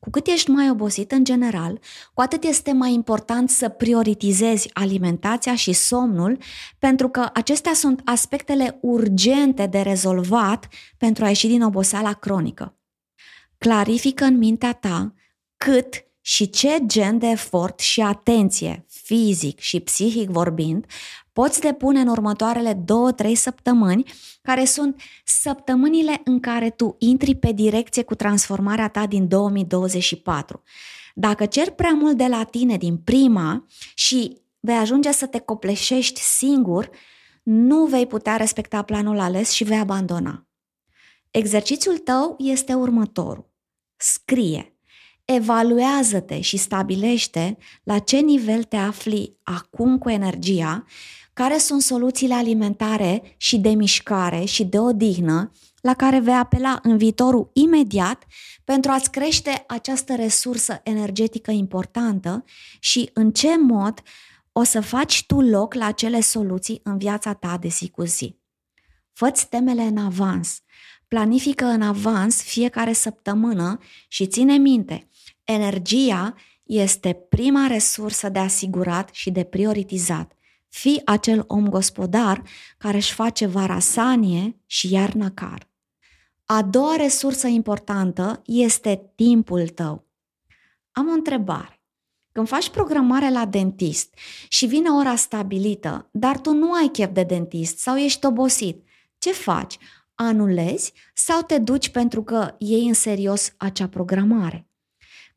[0.00, 1.80] Cu cât ești mai obosit în general,
[2.14, 6.38] cu atât este mai important să prioritizezi alimentația și somnul,
[6.78, 12.76] pentru că acestea sunt aspectele urgente de rezolvat pentru a ieși din oboseala cronică.
[13.58, 15.14] Clarifică în mintea ta
[15.56, 20.86] cât și ce gen de efort și atenție, fizic și psihic vorbind,
[21.32, 22.84] poți depune în următoarele
[23.28, 24.12] 2-3 săptămâni,
[24.48, 30.62] care sunt săptămânile în care tu intri pe direcție cu transformarea ta din 2024.
[31.14, 36.20] Dacă cer prea mult de la tine din prima și vei ajunge să te copleșești
[36.20, 36.90] singur,
[37.42, 40.46] nu vei putea respecta planul ales și vei abandona.
[41.30, 43.52] Exercițiul tău este următorul.
[43.96, 44.78] Scrie
[45.34, 50.84] evaluează-te și stabilește la ce nivel te afli acum cu energia,
[51.38, 56.96] care sunt soluțiile alimentare și de mișcare și de odihnă la care vei apela în
[56.96, 58.24] viitorul imediat
[58.64, 62.44] pentru a-ți crește această resursă energetică importantă
[62.78, 64.02] și în ce mod
[64.52, 68.36] o să faci tu loc la acele soluții în viața ta de zi cu zi.
[69.12, 70.60] Făți temele în avans,
[71.08, 75.08] planifică în avans fiecare săptămână și ține minte,
[75.44, 80.32] energia este prima resursă de asigurat și de prioritizat.
[80.78, 82.42] Fii acel om gospodar
[82.76, 85.70] care își face vara sanie și iarna car.
[86.44, 90.06] A doua resursă importantă este timpul tău.
[90.92, 91.82] Am o întrebare.
[92.32, 94.14] Când faci programare la dentist
[94.48, 98.86] și vine ora stabilită, dar tu nu ai chef de dentist sau ești obosit,
[99.18, 99.78] ce faci?
[100.14, 104.67] Anulezi sau te duci pentru că iei în serios acea programare?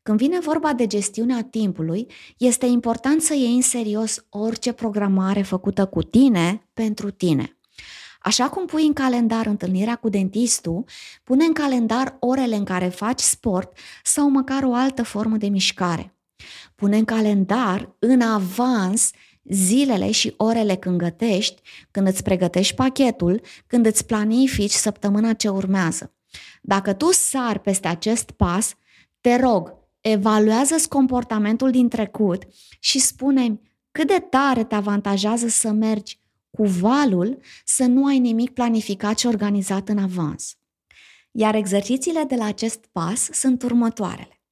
[0.02, 5.86] Când vine vorba de gestiunea timpului, este important să iei în serios orice programare făcută
[5.86, 7.56] cu tine pentru tine.
[8.20, 10.84] Așa cum pui în calendar întâlnirea cu dentistul,
[11.24, 16.16] pune în calendar orele în care faci sport sau măcar o altă formă de mișcare.
[16.74, 19.10] Pune în calendar în avans
[19.44, 26.14] zilele și orele când gătești, când îți pregătești pachetul, când îți planifici săptămâna ce urmează.
[26.62, 28.74] Dacă tu sar peste acest pas,
[29.20, 32.42] te rog, evaluează-ți comportamentul din trecut
[32.78, 33.60] și spune
[33.90, 39.26] cât de tare te avantajează să mergi cu valul să nu ai nimic planificat și
[39.26, 40.56] organizat în avans.
[41.30, 44.42] Iar exercițiile de la acest pas sunt următoarele.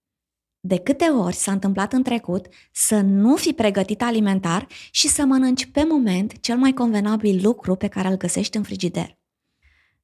[0.60, 5.66] De câte ori s-a întâmplat în trecut să nu fi pregătit alimentar și să mănânci
[5.66, 9.19] pe moment cel mai convenabil lucru pe care îl găsești în frigider?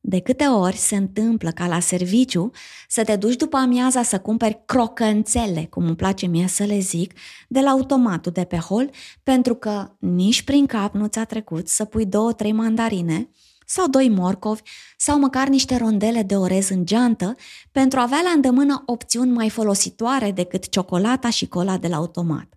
[0.09, 2.51] De câte ori se întâmplă ca la serviciu
[2.89, 7.13] să te duci după amiaza să cumperi crocănțele, cum îmi place mie să le zic,
[7.49, 8.91] de la automatul de pe hol,
[9.23, 13.29] pentru că nici prin cap nu ți-a trecut să pui două, trei mandarine
[13.65, 14.63] sau doi morcovi
[14.97, 17.35] sau măcar niște rondele de orez în geantă
[17.73, 22.49] pentru a avea la îndemână opțiuni mai folositoare decât ciocolata și cola de la automat.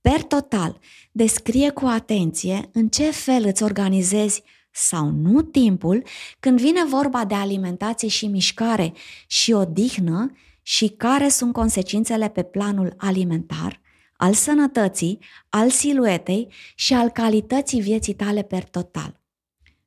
[0.00, 0.78] Per total,
[1.12, 4.42] descrie cu atenție în ce fel îți organizezi
[4.80, 6.02] sau nu timpul
[6.40, 8.92] când vine vorba de alimentație și mișcare
[9.26, 13.80] și odihnă și care sunt consecințele pe planul alimentar,
[14.16, 19.20] al sănătății, al siluetei și al calității vieții tale per total.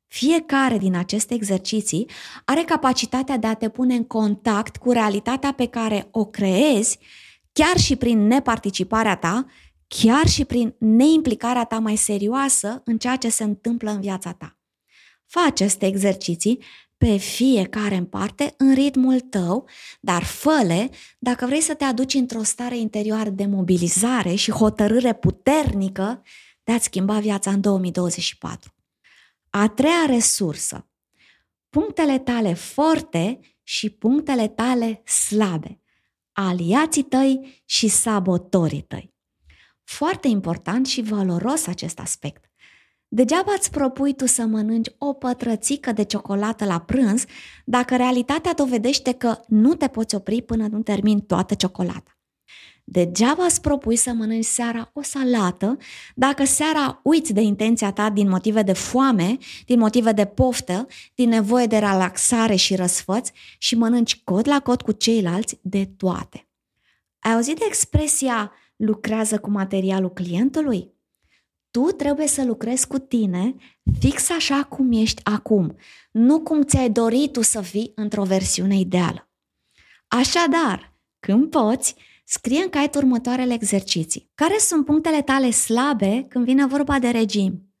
[0.06, 2.08] Fiecare din aceste exerciții
[2.44, 6.98] are capacitatea de a te pune în contact cu realitatea pe care o creezi,
[7.52, 9.46] chiar și prin neparticiparea ta,
[9.88, 14.58] chiar și prin neimplicarea ta mai serioasă în ceea ce se întâmplă în viața ta.
[15.26, 16.62] Fă aceste exerciții
[16.96, 19.68] pe fiecare în parte, în ritmul tău,
[20.00, 26.22] dar fă dacă vrei să te aduci într-o stare interioară de mobilizare și hotărâre puternică
[26.62, 28.74] de a-ți schimba viața în 2024.
[29.50, 30.88] A treia resursă.
[31.68, 35.80] Punctele tale forte și punctele tale slabe.
[36.32, 39.14] Aliații tăi și sabotorii tăi.
[39.84, 42.44] Foarte important și valoros acest aspect.
[43.14, 47.24] Degeaba îți propui tu să mănânci o pătrățică de ciocolată la prânz
[47.64, 52.18] dacă realitatea dovedește că nu te poți opri până nu termini toată ciocolata.
[52.84, 55.76] Degeaba îți propui să mănânci seara o salată
[56.14, 61.28] dacă seara uiți de intenția ta din motive de foame, din motive de poftă, din
[61.28, 66.48] nevoie de relaxare și răsfăț și mănânci cod la cod cu ceilalți de toate.
[67.18, 70.93] Ai auzit de expresia lucrează cu materialul clientului?
[71.78, 73.54] Tu trebuie să lucrezi cu tine
[73.98, 75.76] fix așa cum ești acum,
[76.10, 79.30] nu cum ți-ai dorit tu să fii într-o versiune ideală.
[80.08, 81.94] Așadar, când poți,
[82.26, 84.30] Scrie în caiet următoarele exerciții.
[84.34, 87.74] Care sunt punctele tale slabe când vine vorba de regim?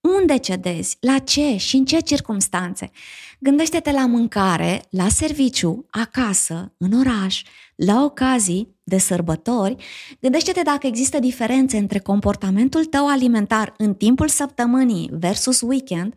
[0.00, 0.96] Unde cedezi?
[1.00, 2.90] La ce și în ce circunstanțe?
[3.38, 7.42] Gândește-te la mâncare, la serviciu, acasă, în oraș,
[7.74, 9.76] la ocazii de sărbători.
[10.20, 16.14] Gândește-te dacă există diferențe între comportamentul tău alimentar în timpul săptămânii versus weekend.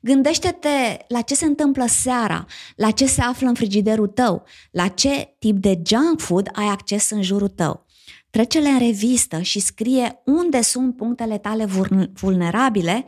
[0.00, 5.34] Gândește-te la ce se întâmplă seara, la ce se află în frigiderul tău, la ce
[5.38, 7.86] tip de junk food ai acces în jurul tău.
[8.30, 11.66] Trece-le în revistă și scrie unde sunt punctele tale
[12.12, 13.04] vulnerabile,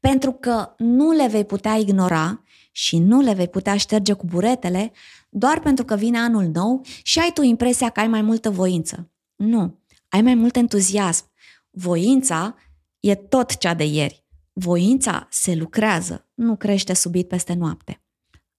[0.00, 4.92] pentru că nu le vei putea ignora și nu le vei putea șterge cu buretele
[5.38, 9.10] doar pentru că vine anul nou și ai tu impresia că ai mai multă voință.
[9.34, 11.24] Nu, ai mai mult entuziasm.
[11.70, 12.54] Voința
[13.00, 14.24] e tot cea de ieri.
[14.52, 18.02] Voința se lucrează, nu crește subit peste noapte.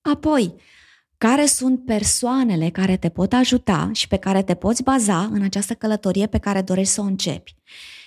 [0.02, 0.56] Apoi,
[1.18, 5.74] care sunt persoanele care te pot ajuta și pe care te poți baza în această
[5.74, 7.56] călătorie pe care dorești să o începi.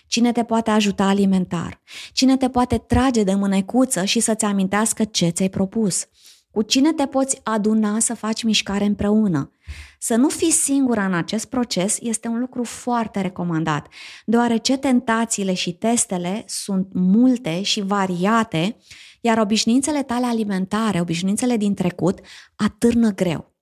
[0.07, 1.81] Cine te poate ajuta alimentar?
[2.13, 6.07] Cine te poate trage de mânecuță și să-ți amintească ce ți-ai propus?
[6.51, 9.53] Cu cine te poți aduna să faci mișcare împreună?
[9.99, 13.89] Să nu fii singură în acest proces este un lucru foarte recomandat,
[14.25, 18.77] deoarece tentațiile și testele sunt multe și variate,
[19.21, 22.19] iar obișnuințele tale alimentare, obișnuințele din trecut,
[22.57, 23.55] atârnă greu.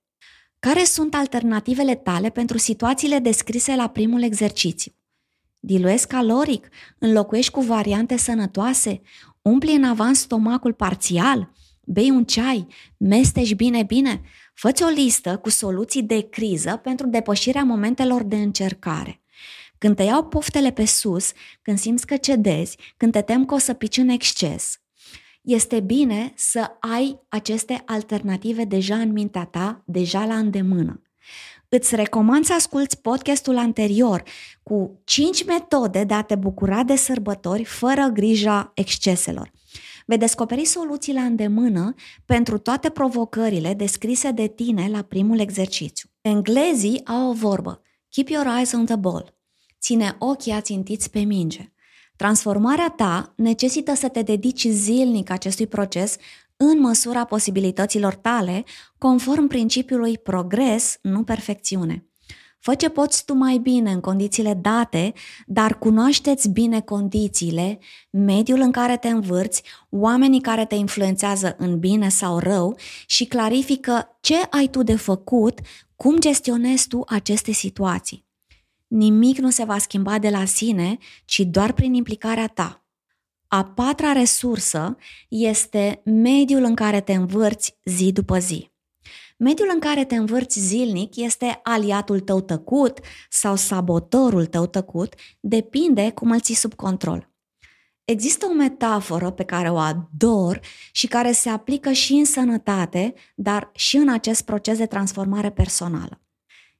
[0.59, 4.93] Care sunt alternativele tale pentru situațiile descrise la primul exercițiu?
[5.59, 6.69] Diluezi caloric?
[6.97, 9.01] Înlocuiești cu variante sănătoase?
[9.41, 11.51] Umpli în avans stomacul parțial?
[11.91, 12.67] Bei un ceai?
[12.97, 14.21] Mestești bine bine?
[14.53, 19.21] Făți o listă cu soluții de criză pentru depășirea momentelor de încercare.
[19.77, 23.57] Când te iau poftele pe sus, când simți că cedezi, când te tem că o
[23.57, 24.79] să pici în exces,
[25.41, 31.01] este bine să ai aceste alternative deja în mintea ta, deja la îndemână.
[31.69, 34.23] Îți recomand să asculți podcastul anterior
[34.63, 39.51] cu 5 metode de a te bucura de sărbători fără grija exceselor.
[40.09, 41.93] Vei descoperi soluții la îndemână
[42.25, 46.09] pentru toate provocările descrise de tine la primul exercițiu.
[46.21, 49.37] Englezii au o vorbă, keep your eyes on the ball,
[49.79, 51.71] ține ochii ațintiți pe minge.
[52.15, 56.15] Transformarea ta necesită să te dedici zilnic acestui proces
[56.57, 58.63] în măsura posibilităților tale,
[58.97, 62.08] conform principiului progres, nu perfecțiune.
[62.59, 65.13] Fă ce poți tu mai bine în condițiile date,
[65.45, 72.09] dar cunoașteți bine condițiile, mediul în care te învârți, oamenii care te influențează în bine
[72.09, 75.59] sau rău și clarifică ce ai tu de făcut,
[75.95, 78.27] cum gestionezi tu aceste situații.
[78.87, 82.83] Nimic nu se va schimba de la sine, ci doar prin implicarea ta.
[83.47, 88.71] A patra resursă este mediul în care te învârți zi după zi.
[89.41, 92.99] Mediul în care te învârți zilnic este aliatul tău tăcut
[93.29, 97.29] sau sabotorul tău tăcut, depinde cum îl ții sub control.
[98.03, 100.59] Există o metaforă pe care o ador
[100.91, 106.21] și care se aplică și în sănătate, dar și în acest proces de transformare personală.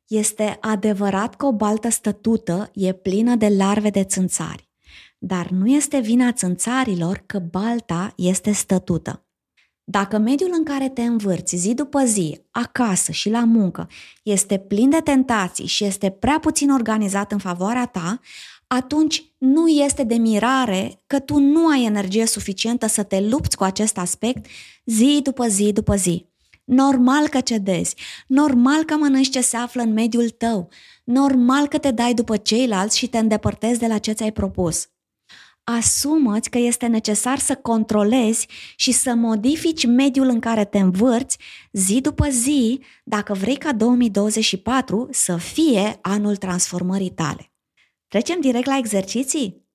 [0.07, 4.69] Este adevărat că o baltă stătută e plină de larve de țânțari,
[5.17, 9.28] dar nu este vina țânțarilor că balta este stătută.
[9.91, 13.89] Dacă mediul în care te învârți zi după zi, acasă și la muncă,
[14.23, 18.19] este plin de tentații și este prea puțin organizat în favoarea ta,
[18.67, 23.63] atunci nu este de mirare că tu nu ai energie suficientă să te lupți cu
[23.63, 24.45] acest aspect
[24.85, 26.25] zi după zi după zi.
[26.63, 27.95] Normal că cedezi,
[28.27, 30.69] normal că mănânci ce se află în mediul tău,
[31.03, 34.89] normal că te dai după ceilalți și te îndepărtezi de la ce ți-ai propus
[35.77, 41.37] asumă-ți că este necesar să controlezi și să modifici mediul în care te învârți
[41.71, 47.51] zi după zi dacă vrei ca 2024 să fie anul transformării tale.
[48.07, 49.67] Trecem direct la exerciții?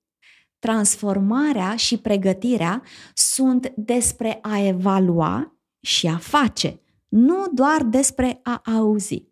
[0.59, 2.83] Transformarea și pregătirea
[3.15, 9.25] sunt despre a evalua și a face, nu doar despre a auzi.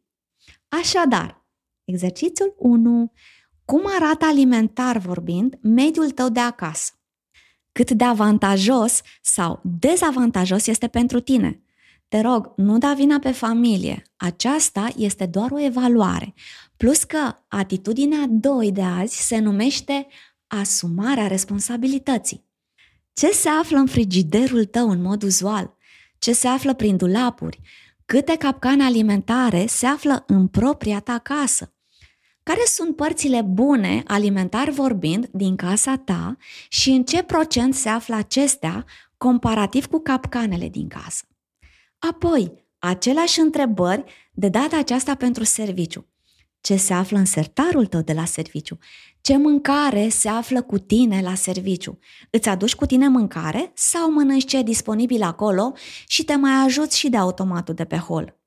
[0.68, 1.46] Așadar,
[1.84, 3.12] exercițiul 1
[3.72, 6.92] cum arată alimentar vorbind mediul tău de acasă.
[7.72, 11.62] Cât de avantajos sau dezavantajos este pentru tine.
[12.08, 14.02] Te rog, nu da vina pe familie.
[14.16, 16.34] Aceasta este doar o evaluare.
[16.76, 20.06] Plus că atitudinea 2 de azi se numește
[20.46, 22.44] asumarea responsabilității.
[23.12, 25.76] Ce se află în frigiderul tău în mod uzual?
[26.18, 27.60] Ce se află prin dulapuri?
[28.04, 31.72] Câte capcane alimentare se află în propria ta casă?
[32.42, 36.36] Care sunt părțile bune, alimentar vorbind, din casa ta
[36.68, 38.84] și în ce procent se află acestea
[39.16, 41.24] comparativ cu capcanele din casă?
[41.98, 46.06] Apoi, aceleași întrebări, de data aceasta pentru serviciu.
[46.60, 48.78] Ce se află în sertarul tău de la serviciu?
[49.20, 51.98] Ce mâncare se află cu tine la serviciu?
[52.30, 55.72] Îți aduci cu tine mâncare sau mănânci ce e disponibil acolo
[56.06, 58.41] și te mai ajuți și de automatul de pe hol?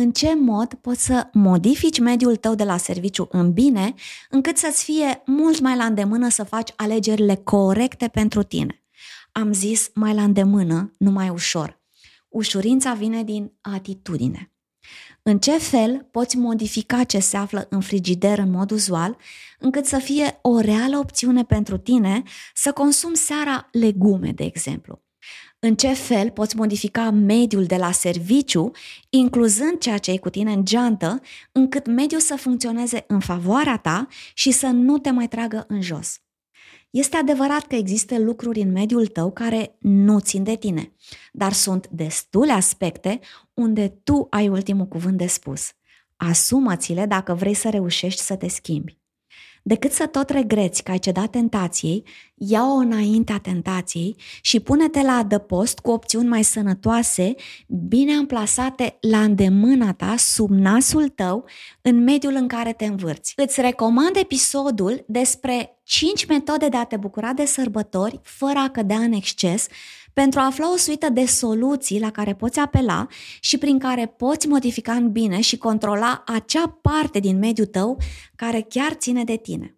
[0.00, 3.94] În ce mod poți să modifici mediul tău de la serviciu în bine,
[4.30, 8.84] încât să-ți fie mult mai la îndemână să faci alegerile corecte pentru tine.
[9.32, 11.80] Am zis mai la îndemână, nu mai ușor.
[12.28, 14.52] Ușurința vine din atitudine.
[15.22, 19.16] În ce fel poți modifica ce se află în frigider în mod uzual,
[19.58, 22.22] încât să fie o reală opțiune pentru tine
[22.54, 25.02] să consumi seara legume, de exemplu?
[25.62, 28.70] În ce fel poți modifica mediul de la serviciu,
[29.08, 31.20] incluzând ceea ce e cu tine în geantă,
[31.52, 36.20] încât mediul să funcționeze în favoarea ta și să nu te mai tragă în jos.
[36.90, 40.92] Este adevărat că există lucruri în mediul tău care nu țin de tine,
[41.32, 43.20] dar sunt destule aspecte
[43.54, 45.72] unde tu ai ultimul cuvânt de spus.
[46.16, 48.99] Asumă-ți-le dacă vrei să reușești să te schimbi.
[49.62, 52.04] Decât să tot regreți că ai cedat tentației,
[52.34, 57.34] ia-o înaintea tentației și pune-te la adăpost cu opțiuni mai sănătoase,
[57.66, 61.44] bine amplasate la îndemâna ta, sub nasul tău,
[61.80, 63.32] în mediul în care te învârți.
[63.36, 68.98] Îți recomand episodul despre 5 metode de a te bucura de sărbători fără a cădea
[68.98, 69.66] în exces,
[70.20, 73.06] pentru a afla o suită de soluții la care poți apela
[73.40, 77.98] și prin care poți modifica în bine și controla acea parte din mediul tău
[78.36, 79.76] care chiar ține de tine.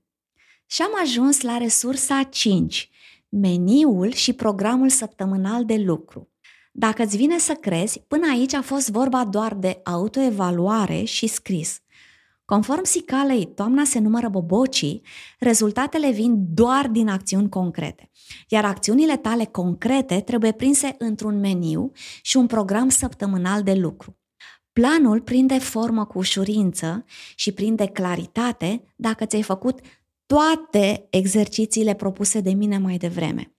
[0.66, 2.90] Și am ajuns la resursa 5,
[3.28, 6.30] meniul și programul săptămânal de lucru.
[6.72, 11.80] Dacă îți vine să crezi, până aici a fost vorba doar de autoevaluare și scris.
[12.52, 15.02] Conform Sicalei, toamna se numără bobocii,
[15.38, 18.10] rezultatele vin doar din acțiuni concrete.
[18.48, 21.92] Iar acțiunile tale concrete trebuie prinse într-un meniu
[22.22, 24.18] și un program săptămânal de lucru.
[24.72, 29.80] Planul prinde formă cu ușurință și prinde claritate dacă ți-ai făcut
[30.26, 33.54] toate exercițiile propuse de mine mai devreme.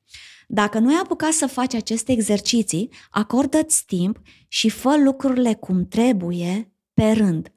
[0.48, 6.74] Dacă nu ai apucat să faci aceste exerciții, acordă-ți timp și fă lucrurile cum trebuie
[6.94, 7.54] pe rând.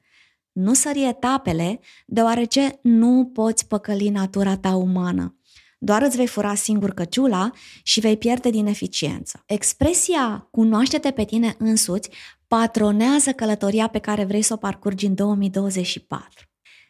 [0.59, 5.39] Nu sări etapele, deoarece nu poți păcăli natura ta umană.
[5.79, 7.51] Doar îți vei fura singur căciula
[7.83, 9.43] și vei pierde din eficiență.
[9.45, 12.09] Expresia cunoaște-te pe tine însuți
[12.47, 16.45] patronează călătoria pe care vrei să o parcurgi în 2024.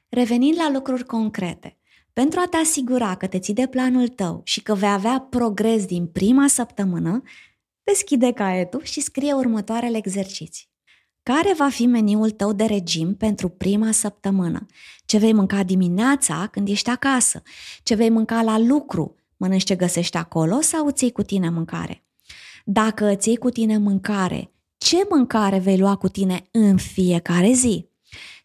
[0.10, 1.78] Revenind la lucruri concrete,
[2.14, 5.86] pentru a te asigura că te ții de planul tău și că vei avea progres
[5.86, 7.22] din prima săptămână,
[7.84, 10.76] deschide caietul și scrie următoarele exerciții.
[11.34, 14.66] Care va fi meniul tău de regim pentru prima săptămână?
[15.06, 17.42] Ce vei mânca dimineața când ești acasă?
[17.84, 19.16] Ce vei mânca la lucru?
[19.38, 22.04] Mănânci ce găsești acolo sau îți iei cu tine mâncare?
[22.66, 27.90] Dacă îți iei cu tine mâncare, ce mâncare vei lua cu tine în fiecare zi?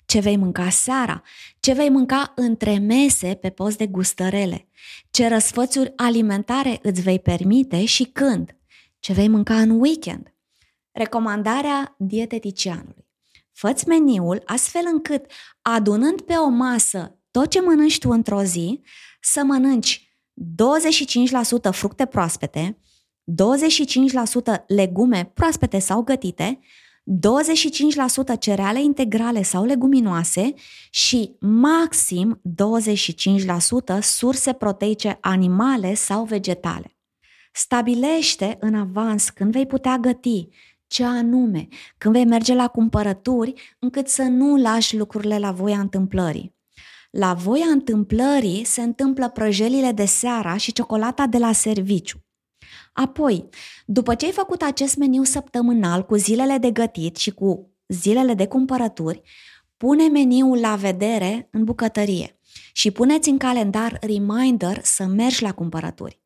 [0.04, 1.22] Ce vei mânca seara?
[1.60, 4.68] Ce vei mânca între mese pe post de gustărele?
[5.10, 8.56] Ce răsfățuri alimentare îți vei permite și când?
[8.98, 10.32] Ce vei mânca în weekend?
[10.92, 13.06] Recomandarea dieteticianului.
[13.52, 15.30] Făți meniul astfel încât,
[15.62, 18.80] adunând pe o masă tot ce mănânci tu într-o zi,
[19.20, 20.16] să mănânci
[21.68, 22.78] 25% fructe proaspete,
[23.24, 26.58] 25% legume proaspete sau gătite,
[28.34, 30.54] 25% cereale integrale sau leguminoase
[30.90, 32.40] și maxim
[33.98, 36.96] 25% surse proteice animale sau vegetale.
[37.52, 40.48] Stabilește în avans când vei putea găti
[40.92, 41.68] ce anume,
[41.98, 46.54] când vei merge la cumpărături, încât să nu lași lucrurile la voia întâmplării.
[47.10, 52.24] La voia întâmplării se întâmplă prăjelile de seara și ciocolata de la serviciu.
[52.92, 53.48] Apoi,
[53.86, 58.46] după ce ai făcut acest meniu săptămânal cu zilele de gătit și cu zilele de
[58.46, 59.22] cumpărături,
[59.76, 62.38] pune meniul la vedere în bucătărie
[62.72, 66.20] și puneți în calendar reminder să mergi la cumpărături.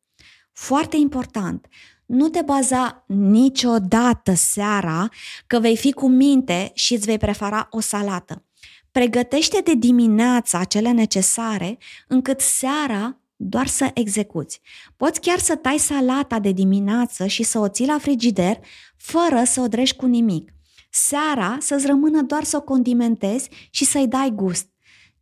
[0.51, 1.67] Foarte important,
[2.07, 5.09] nu te baza niciodată seara
[5.47, 8.45] că vei fi cu minte și îți vei prefera o salată.
[8.91, 11.77] Pregătește de dimineața cele necesare
[12.07, 14.61] încât seara doar să execuți.
[14.95, 18.59] Poți chiar să tai salata de dimineață și să o ții la frigider
[18.97, 20.53] fără să o drești cu nimic.
[20.89, 24.67] Seara să-ți rămână doar să o condimentezi și să-i dai gust.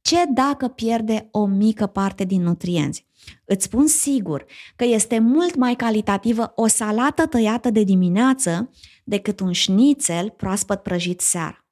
[0.01, 3.05] Ce dacă pierde o mică parte din nutrienți?
[3.45, 4.45] Îți spun sigur
[4.76, 8.69] că este mult mai calitativă o salată tăiată de dimineață
[9.03, 11.65] decât un șnițel proaspăt prăjit seara.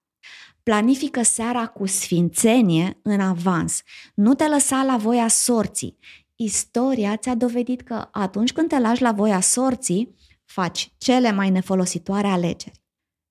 [0.63, 3.81] Planifică seara cu sfințenie în avans.
[4.15, 5.97] Nu te lăsa la voia sorții.
[6.35, 12.27] Istoria ți-a dovedit că atunci când te lași la voia sorții, faci cele mai nefolositoare
[12.27, 12.81] alegeri.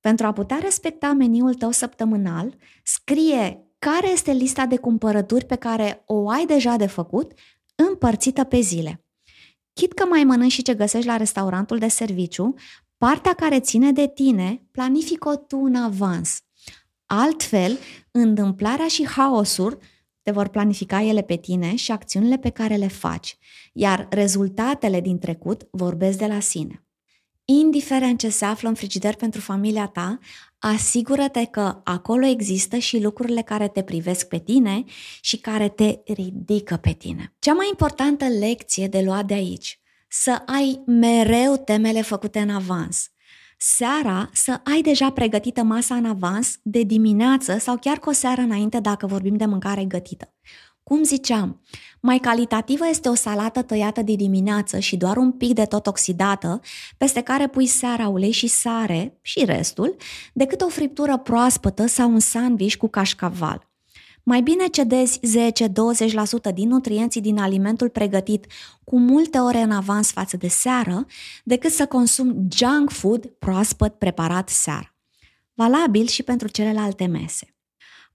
[0.00, 6.02] Pentru a putea respecta meniul tău săptămânal, scrie care este lista de cumpărături pe care
[6.06, 7.32] o ai deja de făcut
[7.74, 9.04] împărțită pe zile.
[9.72, 12.54] Chit că mai mănânci și ce găsești la restaurantul de serviciu,
[12.96, 16.40] partea care ține de tine, planifică-o tu în avans.
[17.06, 17.78] Altfel,
[18.10, 19.78] întâmplarea și haosul
[20.22, 23.38] te vor planifica ele pe tine și acțiunile pe care le faci,
[23.72, 26.86] iar rezultatele din trecut vorbesc de la sine.
[27.44, 30.18] Indiferent ce se află în frigider pentru familia ta,
[30.64, 34.84] asigură-te că acolo există și lucrurile care te privesc pe tine
[35.20, 37.34] și care te ridică pe tine.
[37.38, 43.10] Cea mai importantă lecție de luat de aici, să ai mereu temele făcute în avans.
[43.58, 48.40] Seara să ai deja pregătită masa în avans de dimineață sau chiar cu o seară
[48.40, 50.34] înainte dacă vorbim de mâncare gătită.
[50.82, 51.60] Cum ziceam,
[52.04, 56.60] mai calitativă este o salată tăiată de dimineață și doar un pic de tot oxidată,
[56.96, 59.96] peste care pui seara ulei și sare și restul,
[60.32, 63.70] decât o friptură proaspătă sau un sandwich cu cașcaval.
[64.22, 65.20] Mai bine cedezi
[66.50, 68.46] 10-20% din nutrienții din alimentul pregătit
[68.84, 71.06] cu multe ore în avans față de seară,
[71.44, 74.94] decât să consumi junk food proaspăt preparat seara.
[75.54, 77.54] Valabil și pentru celelalte mese.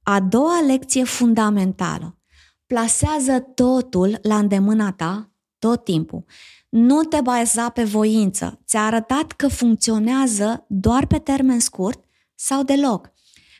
[0.03, 2.16] A doua lecție fundamentală.
[2.67, 6.25] Plasează totul la îndemâna ta tot timpul.
[6.69, 8.59] Nu te baza pe voință.
[8.65, 12.03] Ți-a arătat că funcționează doar pe termen scurt
[12.35, 13.11] sau deloc.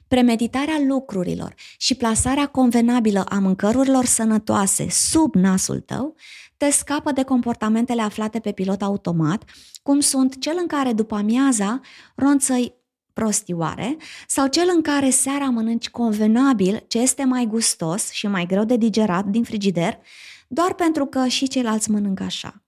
[0.08, 6.16] Premeditarea lucrurilor și plasarea convenabilă a mâncărurilor sănătoase sub nasul tău
[6.58, 9.44] te scapă de comportamentele aflate pe pilot automat,
[9.84, 11.82] cum sunt cel în care după amiaza
[12.16, 12.74] ronțăi
[13.18, 13.98] prostioare
[14.28, 18.78] sau cel în care seara mănânci convenabil ce este mai gustos și mai greu de
[18.78, 20.00] digerat din frigider,
[20.48, 22.64] doar pentru că și ceilalți mănâncă așa.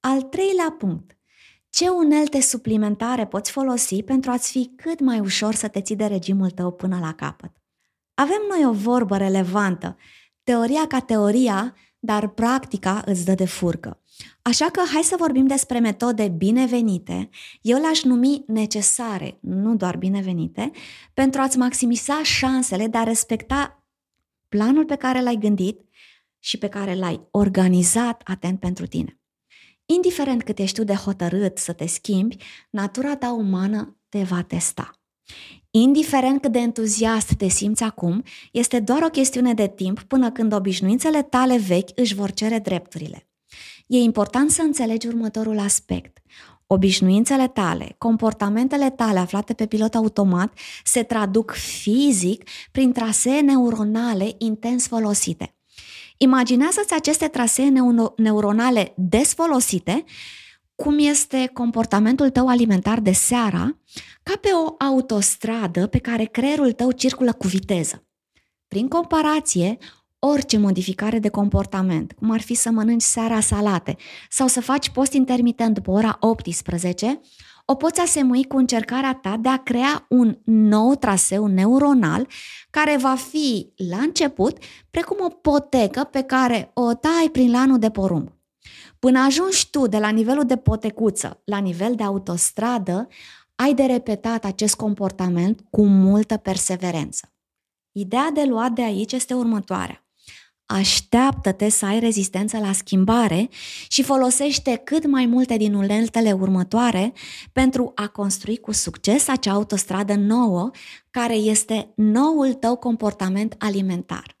[0.00, 1.16] Al treilea punct.
[1.70, 6.04] Ce unelte suplimentare poți folosi pentru a-ți fi cât mai ușor să te ții de
[6.06, 7.52] regimul tău până la capăt?
[8.14, 9.96] Avem noi o vorbă relevantă,
[10.42, 14.00] teoria ca teoria, dar practica îți dă de furcă.
[14.42, 17.28] Așa că hai să vorbim despre metode binevenite,
[17.60, 20.70] eu le-aș numi necesare, nu doar binevenite,
[21.14, 23.84] pentru a-ți maximiza șansele de a respecta
[24.48, 25.80] planul pe care l-ai gândit
[26.38, 29.18] și pe care l-ai organizat atent pentru tine.
[29.86, 32.36] Indiferent cât ești tu de hotărât să te schimbi,
[32.70, 35.00] natura ta umană te va testa.
[35.70, 40.52] Indiferent cât de entuziast te simți acum, este doar o chestiune de timp până când
[40.52, 43.28] obișnuințele tale vechi își vor cere drepturile.
[43.86, 46.18] E important să înțelegi următorul aspect.
[46.66, 54.86] Obișnuințele tale, comportamentele tale aflate pe pilot automat se traduc fizic prin trasee neuronale intens
[54.86, 55.56] folosite.
[56.16, 57.72] Imaginează-ți aceste trasee
[58.16, 60.04] neuronale des folosite,
[60.74, 63.78] cum este comportamentul tău alimentar de seara,
[64.22, 68.06] ca pe o autostradă pe care creierul tău circulă cu viteză.
[68.68, 69.78] Prin comparație,
[70.26, 73.96] orice modificare de comportament, cum ar fi să mănânci seara salate
[74.30, 77.20] sau să faci post intermitent după ora 18,
[77.64, 82.26] o poți asemui cu încercarea ta de a crea un nou traseu neuronal
[82.70, 84.58] care va fi la început
[84.90, 88.32] precum o potecă pe care o tai prin lanul de porumb.
[88.98, 93.08] Până ajungi tu de la nivelul de potecuță la nivel de autostradă,
[93.54, 97.32] ai de repetat acest comportament cu multă perseverență.
[97.92, 100.03] Ideea de luat de aici este următoarea.
[100.66, 103.48] Așteaptă-te să ai rezistență la schimbare
[103.88, 107.12] și folosește cât mai multe din uneltele următoare
[107.52, 110.70] pentru a construi cu succes acea autostradă nouă
[111.10, 114.38] care este noul tău comportament alimentar.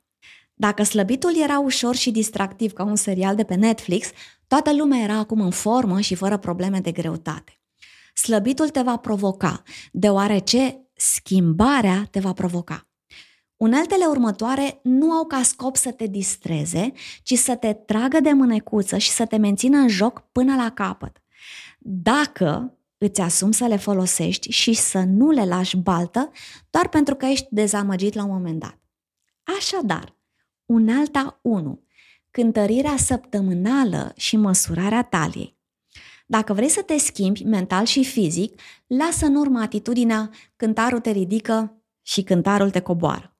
[0.54, 4.08] Dacă slăbitul era ușor și distractiv ca un serial de pe Netflix,
[4.46, 7.60] toată lumea era acum în formă și fără probleme de greutate.
[8.14, 9.62] Slăbitul te va provoca,
[9.92, 12.88] deoarece schimbarea te va provoca.
[13.56, 16.92] Uneltele următoare nu au ca scop să te distreze,
[17.22, 21.22] ci să te tragă de mânecuță și să te mențină în joc până la capăt.
[21.78, 26.30] Dacă îți asumi să le folosești și să nu le lași baltă
[26.70, 28.78] doar pentru că ești dezamăgit la un moment dat.
[29.58, 30.16] Așadar,
[30.64, 31.82] unealta 1.
[32.30, 35.58] Cântărirea săptămânală și măsurarea taliei.
[36.26, 41.82] Dacă vrei să te schimbi mental și fizic, lasă în urmă atitudinea cântarul te ridică
[42.02, 43.33] și cântarul te coboară.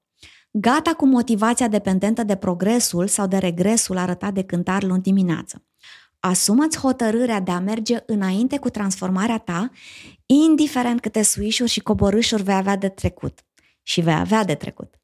[0.57, 5.65] Gata cu motivația dependentă de progresul sau de regresul arătat de cântar luni dimineață.
[6.19, 9.69] Asumă-ți hotărârea de a merge înainte cu transformarea ta,
[10.25, 13.45] indiferent câte suișuri și coborâșuri vei avea de trecut.
[13.83, 14.99] Și vei avea de trecut.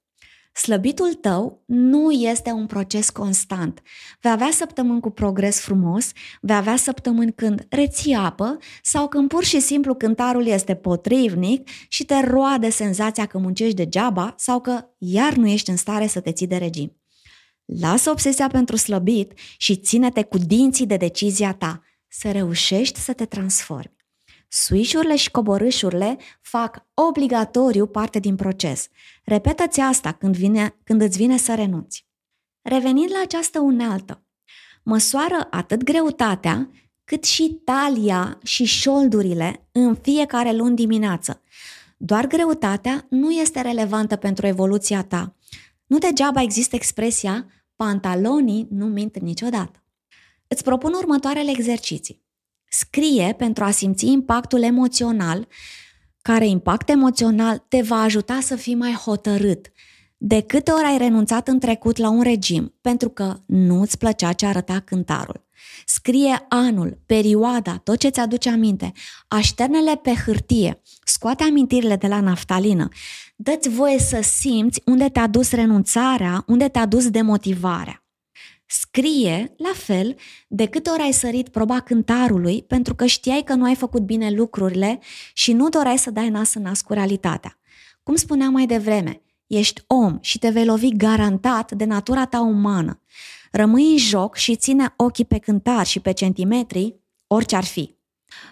[0.53, 3.81] Slăbitul tău nu este un proces constant.
[4.21, 9.43] Vei avea săptămâni cu progres frumos, vei avea săptămâni când reții apă sau când pur
[9.43, 15.33] și simplu cântarul este potrivnic și te roade senzația că muncești degeaba sau că iar
[15.33, 16.95] nu ești în stare să te ții de regim.
[17.65, 23.25] Lasă obsesia pentru slăbit și ține-te cu dinții de decizia ta, să reușești să te
[23.25, 24.00] transformi.
[24.53, 28.87] Suișurile și coborâșurile fac obligatoriu parte din proces.
[29.23, 32.07] Repetă-ți asta când, vine, când îți vine să renunți.
[32.61, 34.23] Revenind la această unealtă,
[34.83, 36.69] măsoară atât greutatea
[37.03, 41.41] cât și talia și șoldurile în fiecare luni dimineață.
[41.97, 45.35] Doar greutatea nu este relevantă pentru evoluția ta.
[45.85, 47.45] Nu degeaba există expresia
[47.75, 49.83] pantalonii nu mint niciodată.
[50.47, 52.21] Îți propun următoarele exerciții.
[52.73, 55.47] Scrie pentru a simți impactul emoțional,
[56.21, 59.71] care impact emoțional te va ajuta să fii mai hotărât.
[60.17, 64.33] De câte ori ai renunțat în trecut la un regim pentru că nu îți plăcea
[64.33, 65.45] ce arăta cântarul?
[65.85, 68.91] Scrie anul, perioada, tot ce ți-aduce aminte,
[69.27, 72.87] așternele pe hârtie, scoate amintirile de la naftalină,
[73.35, 78.05] dă-ți voie să simți unde te-a dus renunțarea, unde te-a dus demotivarea.
[78.73, 80.15] Scrie, la fel,
[80.47, 84.29] de câte ori ai sărit proba cântarului pentru că știai că nu ai făcut bine
[84.29, 84.99] lucrurile
[85.33, 87.59] și nu doreai să dai nas în nas cu realitatea.
[88.03, 93.01] Cum spuneam mai devreme, ești om și te vei lovi garantat de natura ta umană.
[93.51, 96.95] Rămâi în joc și ține ochii pe cântar și pe centimetri,
[97.27, 97.95] orice ar fi.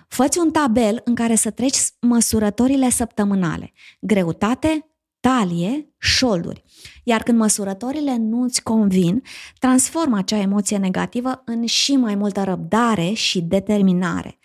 [0.08, 3.72] Făți un tabel în care să treci măsurătorile săptămânale.
[4.00, 4.89] Greutate,
[5.20, 6.64] talie, șolduri.
[7.04, 9.24] Iar când măsurătorile nu îți convin,
[9.60, 14.40] transformă acea emoție negativă în și mai multă răbdare și determinare.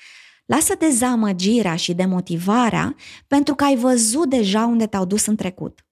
[0.46, 2.94] Lasă dezamăgirea și demotivarea
[3.26, 5.86] pentru că ai văzut deja unde te-au dus în trecut.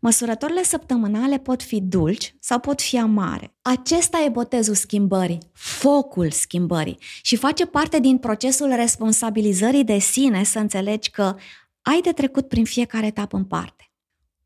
[0.00, 3.56] Măsurătorile săptămânale pot fi dulci sau pot fi amare.
[3.62, 10.58] Acesta e botezul schimbării, focul schimbării și face parte din procesul responsabilizării de sine să
[10.58, 11.34] înțelegi că
[11.82, 13.85] ai de trecut prin fiecare etapă în parte.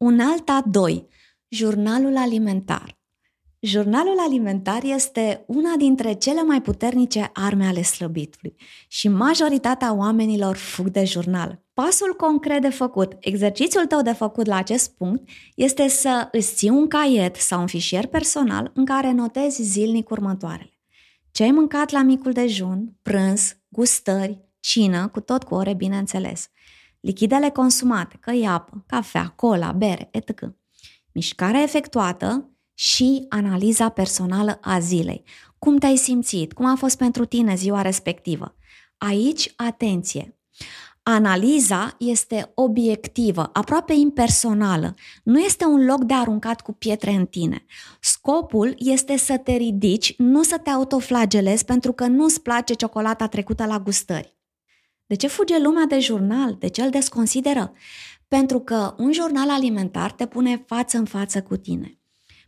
[0.04, 1.02] Un alt A2,
[1.48, 2.98] jurnalul alimentar.
[3.58, 8.54] Jurnalul alimentar este una dintre cele mai puternice arme ale slăbitului
[8.88, 11.62] și majoritatea oamenilor fug de jurnal.
[11.72, 16.68] Pasul concret de făcut, exercițiul tău de făcut la acest punct este să îți ții
[16.68, 20.78] un caiet sau un fișier personal în care notezi zilnic următoarele.
[21.30, 26.50] Ce ai mâncat la micul dejun, prânz, gustări, cină, cu tot cu ore, bineînțeles.
[27.00, 30.40] Lichidele consumate, că e apă, cafea, cola, bere, etc.
[31.12, 35.22] Mișcarea efectuată și analiza personală a zilei.
[35.58, 36.52] Cum te-ai simțit?
[36.52, 38.54] Cum a fost pentru tine ziua respectivă?
[38.98, 40.40] Aici, atenție!
[41.02, 44.94] Analiza este obiectivă, aproape impersonală.
[45.22, 47.64] Nu este un loc de aruncat cu pietre în tine.
[48.00, 53.66] Scopul este să te ridici, nu să te autoflagelezi pentru că nu-ți place ciocolata trecută
[53.66, 54.39] la gustări.
[55.10, 56.56] De ce fuge lumea de jurnal?
[56.58, 57.72] De ce îl desconsideră?
[58.28, 61.98] Pentru că un jurnal alimentar te pune față în față cu tine.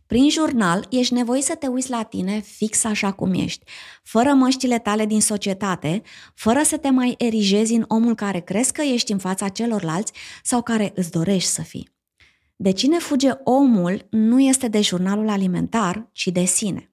[0.05, 3.65] Prin jurnal ești nevoit să te uiți la tine fix așa cum ești,
[4.03, 6.01] fără măștile tale din societate,
[6.35, 10.11] fără să te mai erigezi în omul care crezi că ești în fața celorlalți
[10.43, 11.89] sau care îți dorești să fii.
[12.55, 16.92] De cine fuge omul nu este de jurnalul alimentar, ci de sine.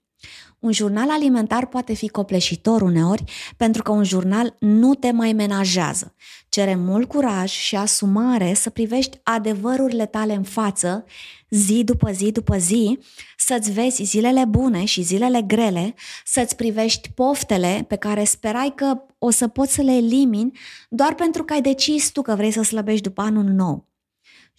[0.60, 3.24] Un jurnal alimentar poate fi copleșitor uneori
[3.56, 6.14] pentru că un jurnal nu te mai menajează.
[6.48, 11.04] Cere mult curaj și asumare să privești adevărurile tale în față,
[11.50, 12.98] zi după zi după zi,
[13.36, 15.94] să-ți vezi zilele bune și zilele grele,
[16.24, 20.58] să-ți privești poftele pe care sperai că o să poți să le elimini
[20.88, 23.89] doar pentru că ai decis tu că vrei să slăbești după anul nou.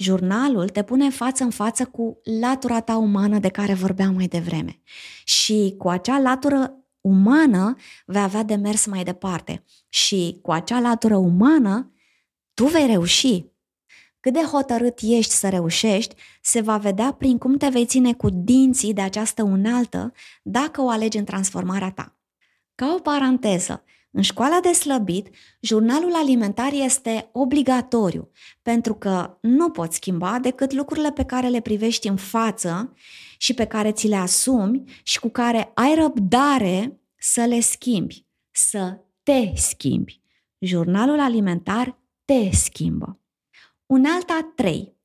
[0.01, 4.81] Jurnalul te pune față în față cu latura ta umană de care vorbeam mai devreme.
[5.23, 7.75] Și cu acea latură umană
[8.05, 9.63] vei avea de mers mai departe.
[9.89, 11.91] Și cu acea latură umană
[12.53, 13.45] tu vei reuși.
[14.19, 18.29] Cât de hotărât ești să reușești, se va vedea prin cum te vei ține cu
[18.29, 22.15] dinții de această unaltă dacă o alegi în transformarea ta.
[22.75, 28.31] Ca o paranteză, în școala de slăbit, jurnalul alimentar este obligatoriu,
[28.61, 32.93] pentru că nu poți schimba decât lucrurile pe care le privești în față
[33.37, 38.99] și pe care ți le asumi și cu care ai răbdare să le schimbi, să
[39.23, 40.21] te schimbi.
[40.59, 43.19] Jurnalul alimentar te schimbă.
[43.85, 44.99] Un alta trei.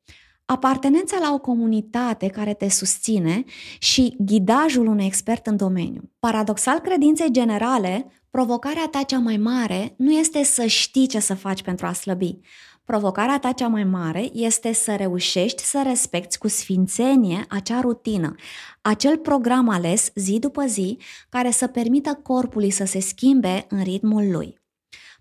[0.47, 3.45] Apartenența la o comunitate care te susține
[3.79, 6.11] și ghidajul unui expert în domeniu.
[6.19, 11.63] Paradoxal credinței generale, Provocarea ta cea mai mare nu este să știi ce să faci
[11.63, 12.39] pentru a slăbi.
[12.85, 18.35] Provocarea ta cea mai mare este să reușești să respecti cu sfințenie acea rutină,
[18.83, 24.31] acel program ales zi după zi care să permită corpului să se schimbe în ritmul
[24.31, 24.61] lui.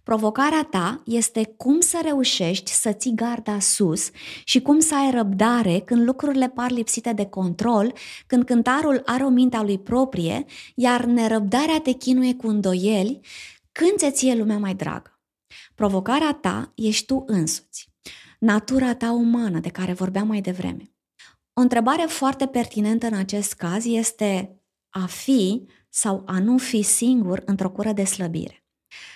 [0.06, 4.10] Provocarea ta este cum să reușești să ții garda sus
[4.44, 7.94] și cum să ai răbdare când lucrurile par lipsite de control,
[8.28, 10.46] când cântarul are o minte a lui proprie,
[10.76, 13.20] iar nerăbdarea te chinuie cu îndoieli,
[13.72, 15.20] când ți ție lumea mai dragă.
[15.76, 17.90] Provocarea ta ești tu însuți,
[18.40, 20.92] natura ta umană de care vorbeam mai devreme.
[21.54, 27.42] O întrebare foarte pertinentă în acest caz este a fi sau a nu fi singur
[27.46, 28.65] într-o cură de slăbire.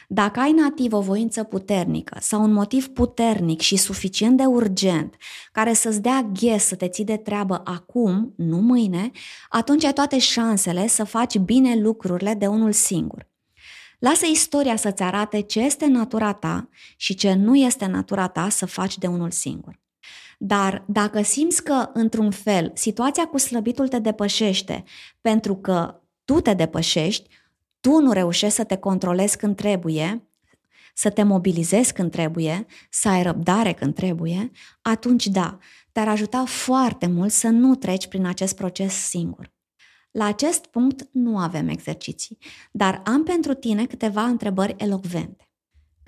[0.08, 5.16] Dacă ai nativ o voință puternică sau un motiv puternic și suficient de urgent
[5.52, 9.12] care să-ți dea ghes să te ții de treabă acum, nu mâine,
[9.50, 13.28] atunci ai toate șansele să faci bine lucrurile de unul singur.
[14.00, 18.66] Lasă istoria să-ți arate ce este natura ta și ce nu este natura ta să
[18.66, 19.80] faci de unul singur.
[20.38, 24.84] Dar dacă simți că, într-un fel, situația cu slăbitul te depășește
[25.22, 27.30] pentru că tu te depășești,
[27.80, 30.30] tu nu reușești să te controlezi când trebuie,
[30.94, 34.52] să te mobilizezi când trebuie, să ai răbdare când trebuie,
[34.82, 35.58] atunci da,
[35.92, 39.54] te-ar ajuta foarte mult să nu treci prin acest proces singur.
[40.12, 42.38] La acest punct nu avem exerciții,
[42.72, 45.49] dar am pentru tine câteva întrebări elocvente.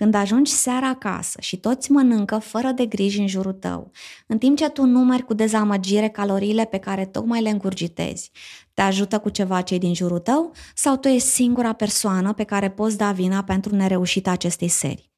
[0.02, 3.92] Când ajungi seara acasă și toți mănâncă fără de griji în jurul tău,
[4.28, 8.32] în timp ce tu numeri cu dezamăgire caloriile pe care tocmai le încurgitezi,
[8.74, 12.70] te ajută cu ceva cei din jurul tău sau tu ești singura persoană pe care
[12.70, 15.12] poți da vina pentru nereușita acestei serii?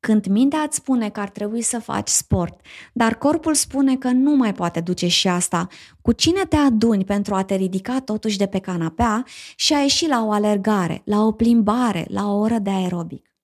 [0.00, 2.60] Când mintea îți spune că ar trebui să faci sport,
[2.92, 5.66] dar corpul spune că nu mai poate duce și asta,
[6.02, 9.24] cu cine te aduni pentru a te ridica totuși de pe canapea
[9.56, 13.35] și a ieși la o alergare, la o plimbare, la o oră de aerobic?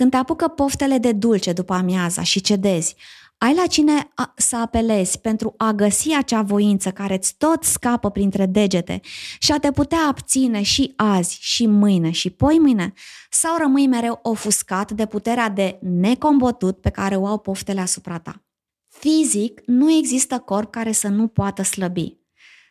[0.00, 2.94] Când te apucă poftele de dulce după amiaza și cedezi,
[3.38, 8.10] ai la cine a, să apelezi pentru a găsi acea voință care îți tot scapă
[8.10, 9.00] printre degete
[9.38, 12.92] și a te putea abține și azi, și mâine, și poi mâine?
[13.30, 18.44] Sau rămâi mereu ofuscat de puterea de necombătut pe care o au poftele asupra ta?
[18.88, 22.18] Fizic, nu există corp care să nu poată slăbi.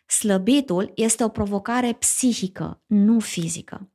[0.07, 3.89] Slăbitul este o provocare psihică, nu fizică.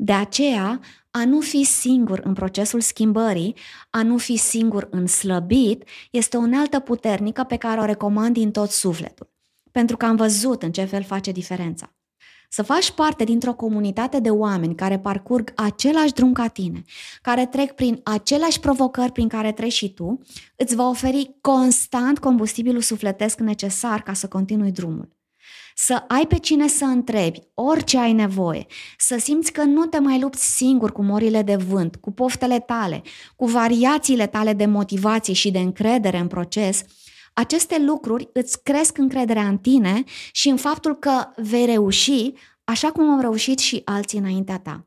[0.00, 0.80] De aceea,
[1.10, 3.54] a nu fi singur în procesul schimbării,
[3.90, 8.50] a nu fi singur în slăbit, este o unealtă puternică pe care o recomand din
[8.50, 9.30] tot sufletul.
[9.72, 11.92] Pentru că am văzut în ce fel face diferența.
[12.50, 16.82] Să faci parte dintr-o comunitate de oameni care parcurg același drum ca tine,
[17.22, 20.20] care trec prin aceleași provocări prin care treci și tu,
[20.56, 25.17] îți va oferi constant combustibilul sufletesc necesar ca să continui drumul
[25.80, 28.66] să ai pe cine să întrebi orice ai nevoie,
[28.96, 33.02] să simți că nu te mai lupți singur cu morile de vânt, cu poftele tale,
[33.36, 36.84] cu variațiile tale de motivație și de încredere în proces,
[37.34, 42.32] aceste lucruri îți cresc încrederea în tine și în faptul că vei reuși
[42.64, 44.86] așa cum au reușit și alții înaintea ta.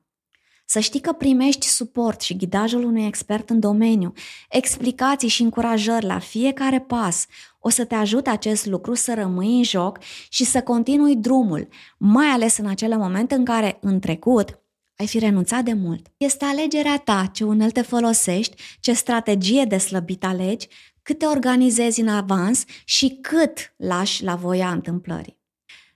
[0.71, 4.13] Să știi că primești suport și ghidajul unui expert în domeniu,
[4.49, 7.25] explicații și încurajări la fiecare pas,
[7.59, 9.97] o să te ajute acest lucru să rămâi în joc
[10.29, 11.67] și să continui drumul,
[11.97, 14.59] mai ales în acele momente în care, în trecut,
[14.95, 16.07] ai fi renunțat de mult.
[16.17, 20.67] Este alegerea ta ce unelte folosești, ce strategie de slăbit alegi,
[21.01, 25.40] cât te organizezi în avans și cât lași la voia întâmplării.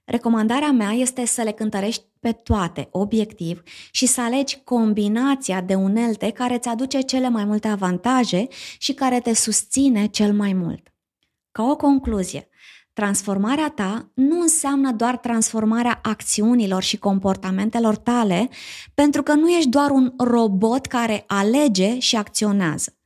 [0.06, 6.32] Recomandarea mea este să le cântărești pe toate, obiectiv, și să alegi combinația de unelte
[6.32, 8.48] care îți aduce cele mai multe avantaje
[8.78, 10.94] și care te susține cel mai mult.
[11.52, 12.50] Ca o concluzie,
[12.94, 18.50] transformarea ta nu înseamnă doar transformarea acțiunilor și comportamentelor tale,
[18.94, 22.98] pentru că nu ești doar un robot care alege și acționează.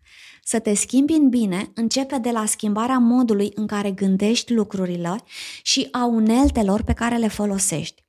[0.50, 5.16] Să te schimbi în bine începe de la schimbarea modului în care gândești lucrurile
[5.62, 8.04] și a uneltelor pe care le folosești.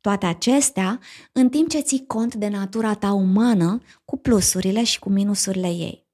[0.00, 1.00] Toate acestea
[1.32, 6.06] în timp ce ții cont de natura ta umană cu plusurile și cu minusurile ei.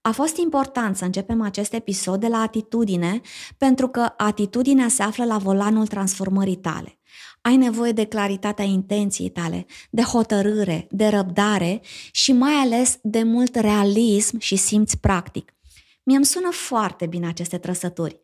[0.00, 3.20] A fost important să începem acest episod de la atitudine,
[3.58, 6.98] pentru că atitudinea se află la volanul transformării tale.
[7.46, 11.80] Ai nevoie de claritatea intenției tale, de hotărâre, de răbdare
[12.12, 15.54] și mai ales de mult realism și simț practic.
[16.02, 18.20] Mie îmi sună foarte bine aceste trăsături.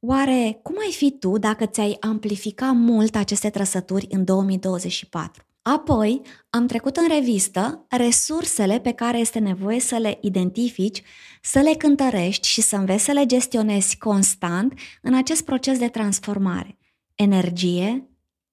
[0.00, 5.42] Oare cum ai fi tu dacă ți-ai amplifica mult aceste trăsături în 2024?
[5.62, 11.02] Apoi, am trecut în revistă resursele pe care este nevoie să le identifici,
[11.42, 16.78] să le cântărești și să înveți să le gestionezi constant în acest proces de transformare.
[17.14, 18.08] Energie,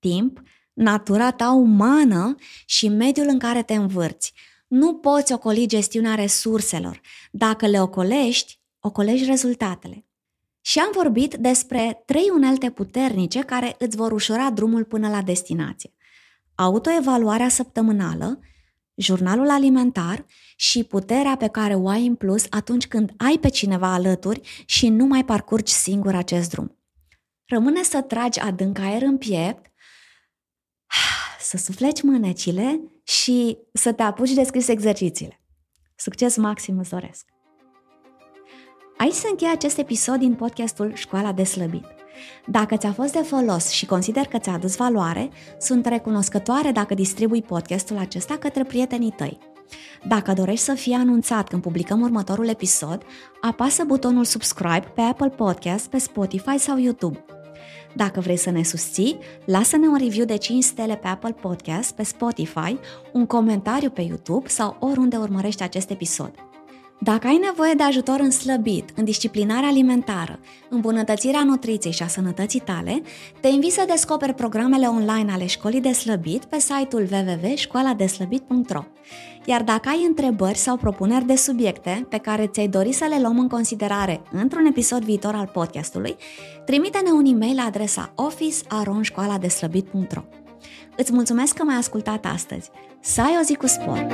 [0.10, 0.42] timp,
[0.74, 2.36] natura ta umană
[2.66, 4.34] și mediul în care te învârți.
[4.68, 7.02] Nu poți ocoli gestiunea resurselor.
[7.32, 10.06] Dacă le ocolești, ocolești rezultatele.
[10.62, 15.96] Și am vorbit despre trei unelte puternice care îți vor ușura drumul până la destinație
[16.56, 18.40] autoevaluarea săptămânală,
[18.96, 20.26] jurnalul alimentar
[20.56, 24.90] și puterea pe care o ai în plus atunci când ai pe cineva alături și
[24.90, 26.78] nu mai parcurgi singur acest drum.
[27.46, 29.72] Rămâne să tragi adânc aer în piept,
[31.46, 35.42] să sufleci mânecile și să te apuci de scris exercițiile.
[35.96, 37.26] Succes maxim îți doresc!
[38.98, 41.86] Aici se încheie acest episod din podcastul Școala de Slăbit.
[42.48, 45.30] Dacă ți-a fost de folos și consider că ți-a adus valoare,
[45.60, 49.38] sunt recunoscătoare dacă distribui podcastul acesta către prietenii tăi.
[50.08, 53.02] Dacă dorești să fii anunțat când publicăm următorul episod,
[53.42, 57.26] apasă butonul subscribe pe Apple Podcast, pe Spotify sau YouTube.
[57.96, 62.04] Dacă vrei să ne susții, lasă-ne un review de 5 stele pe Apple Podcast, pe
[62.04, 62.78] Spotify,
[63.14, 66.32] un comentariu pe YouTube sau oriunde urmărești acest episod.
[67.00, 70.40] Dacă ai nevoie de ajutor în slăbit, în disciplinarea alimentară,
[70.70, 73.02] îmbunătățirea nutriției și a sănătății tale,
[73.40, 78.84] te invit să descoperi programele online ale Școlii de Slăbit pe site-ul www.școladeslăbit.ro.
[79.46, 83.40] Iar dacă ai întrebări sau propuneri de subiecte pe care ți-ai dori să le luăm
[83.40, 86.16] în considerare într-un episod viitor al podcastului,
[86.66, 90.22] trimite-ne un e-mail la adresa office.aronșcoaladeslăbit.ro
[90.98, 92.70] Îți mulțumesc că m-ai ascultat astăzi.
[93.00, 94.08] Să ai o zi cu spor!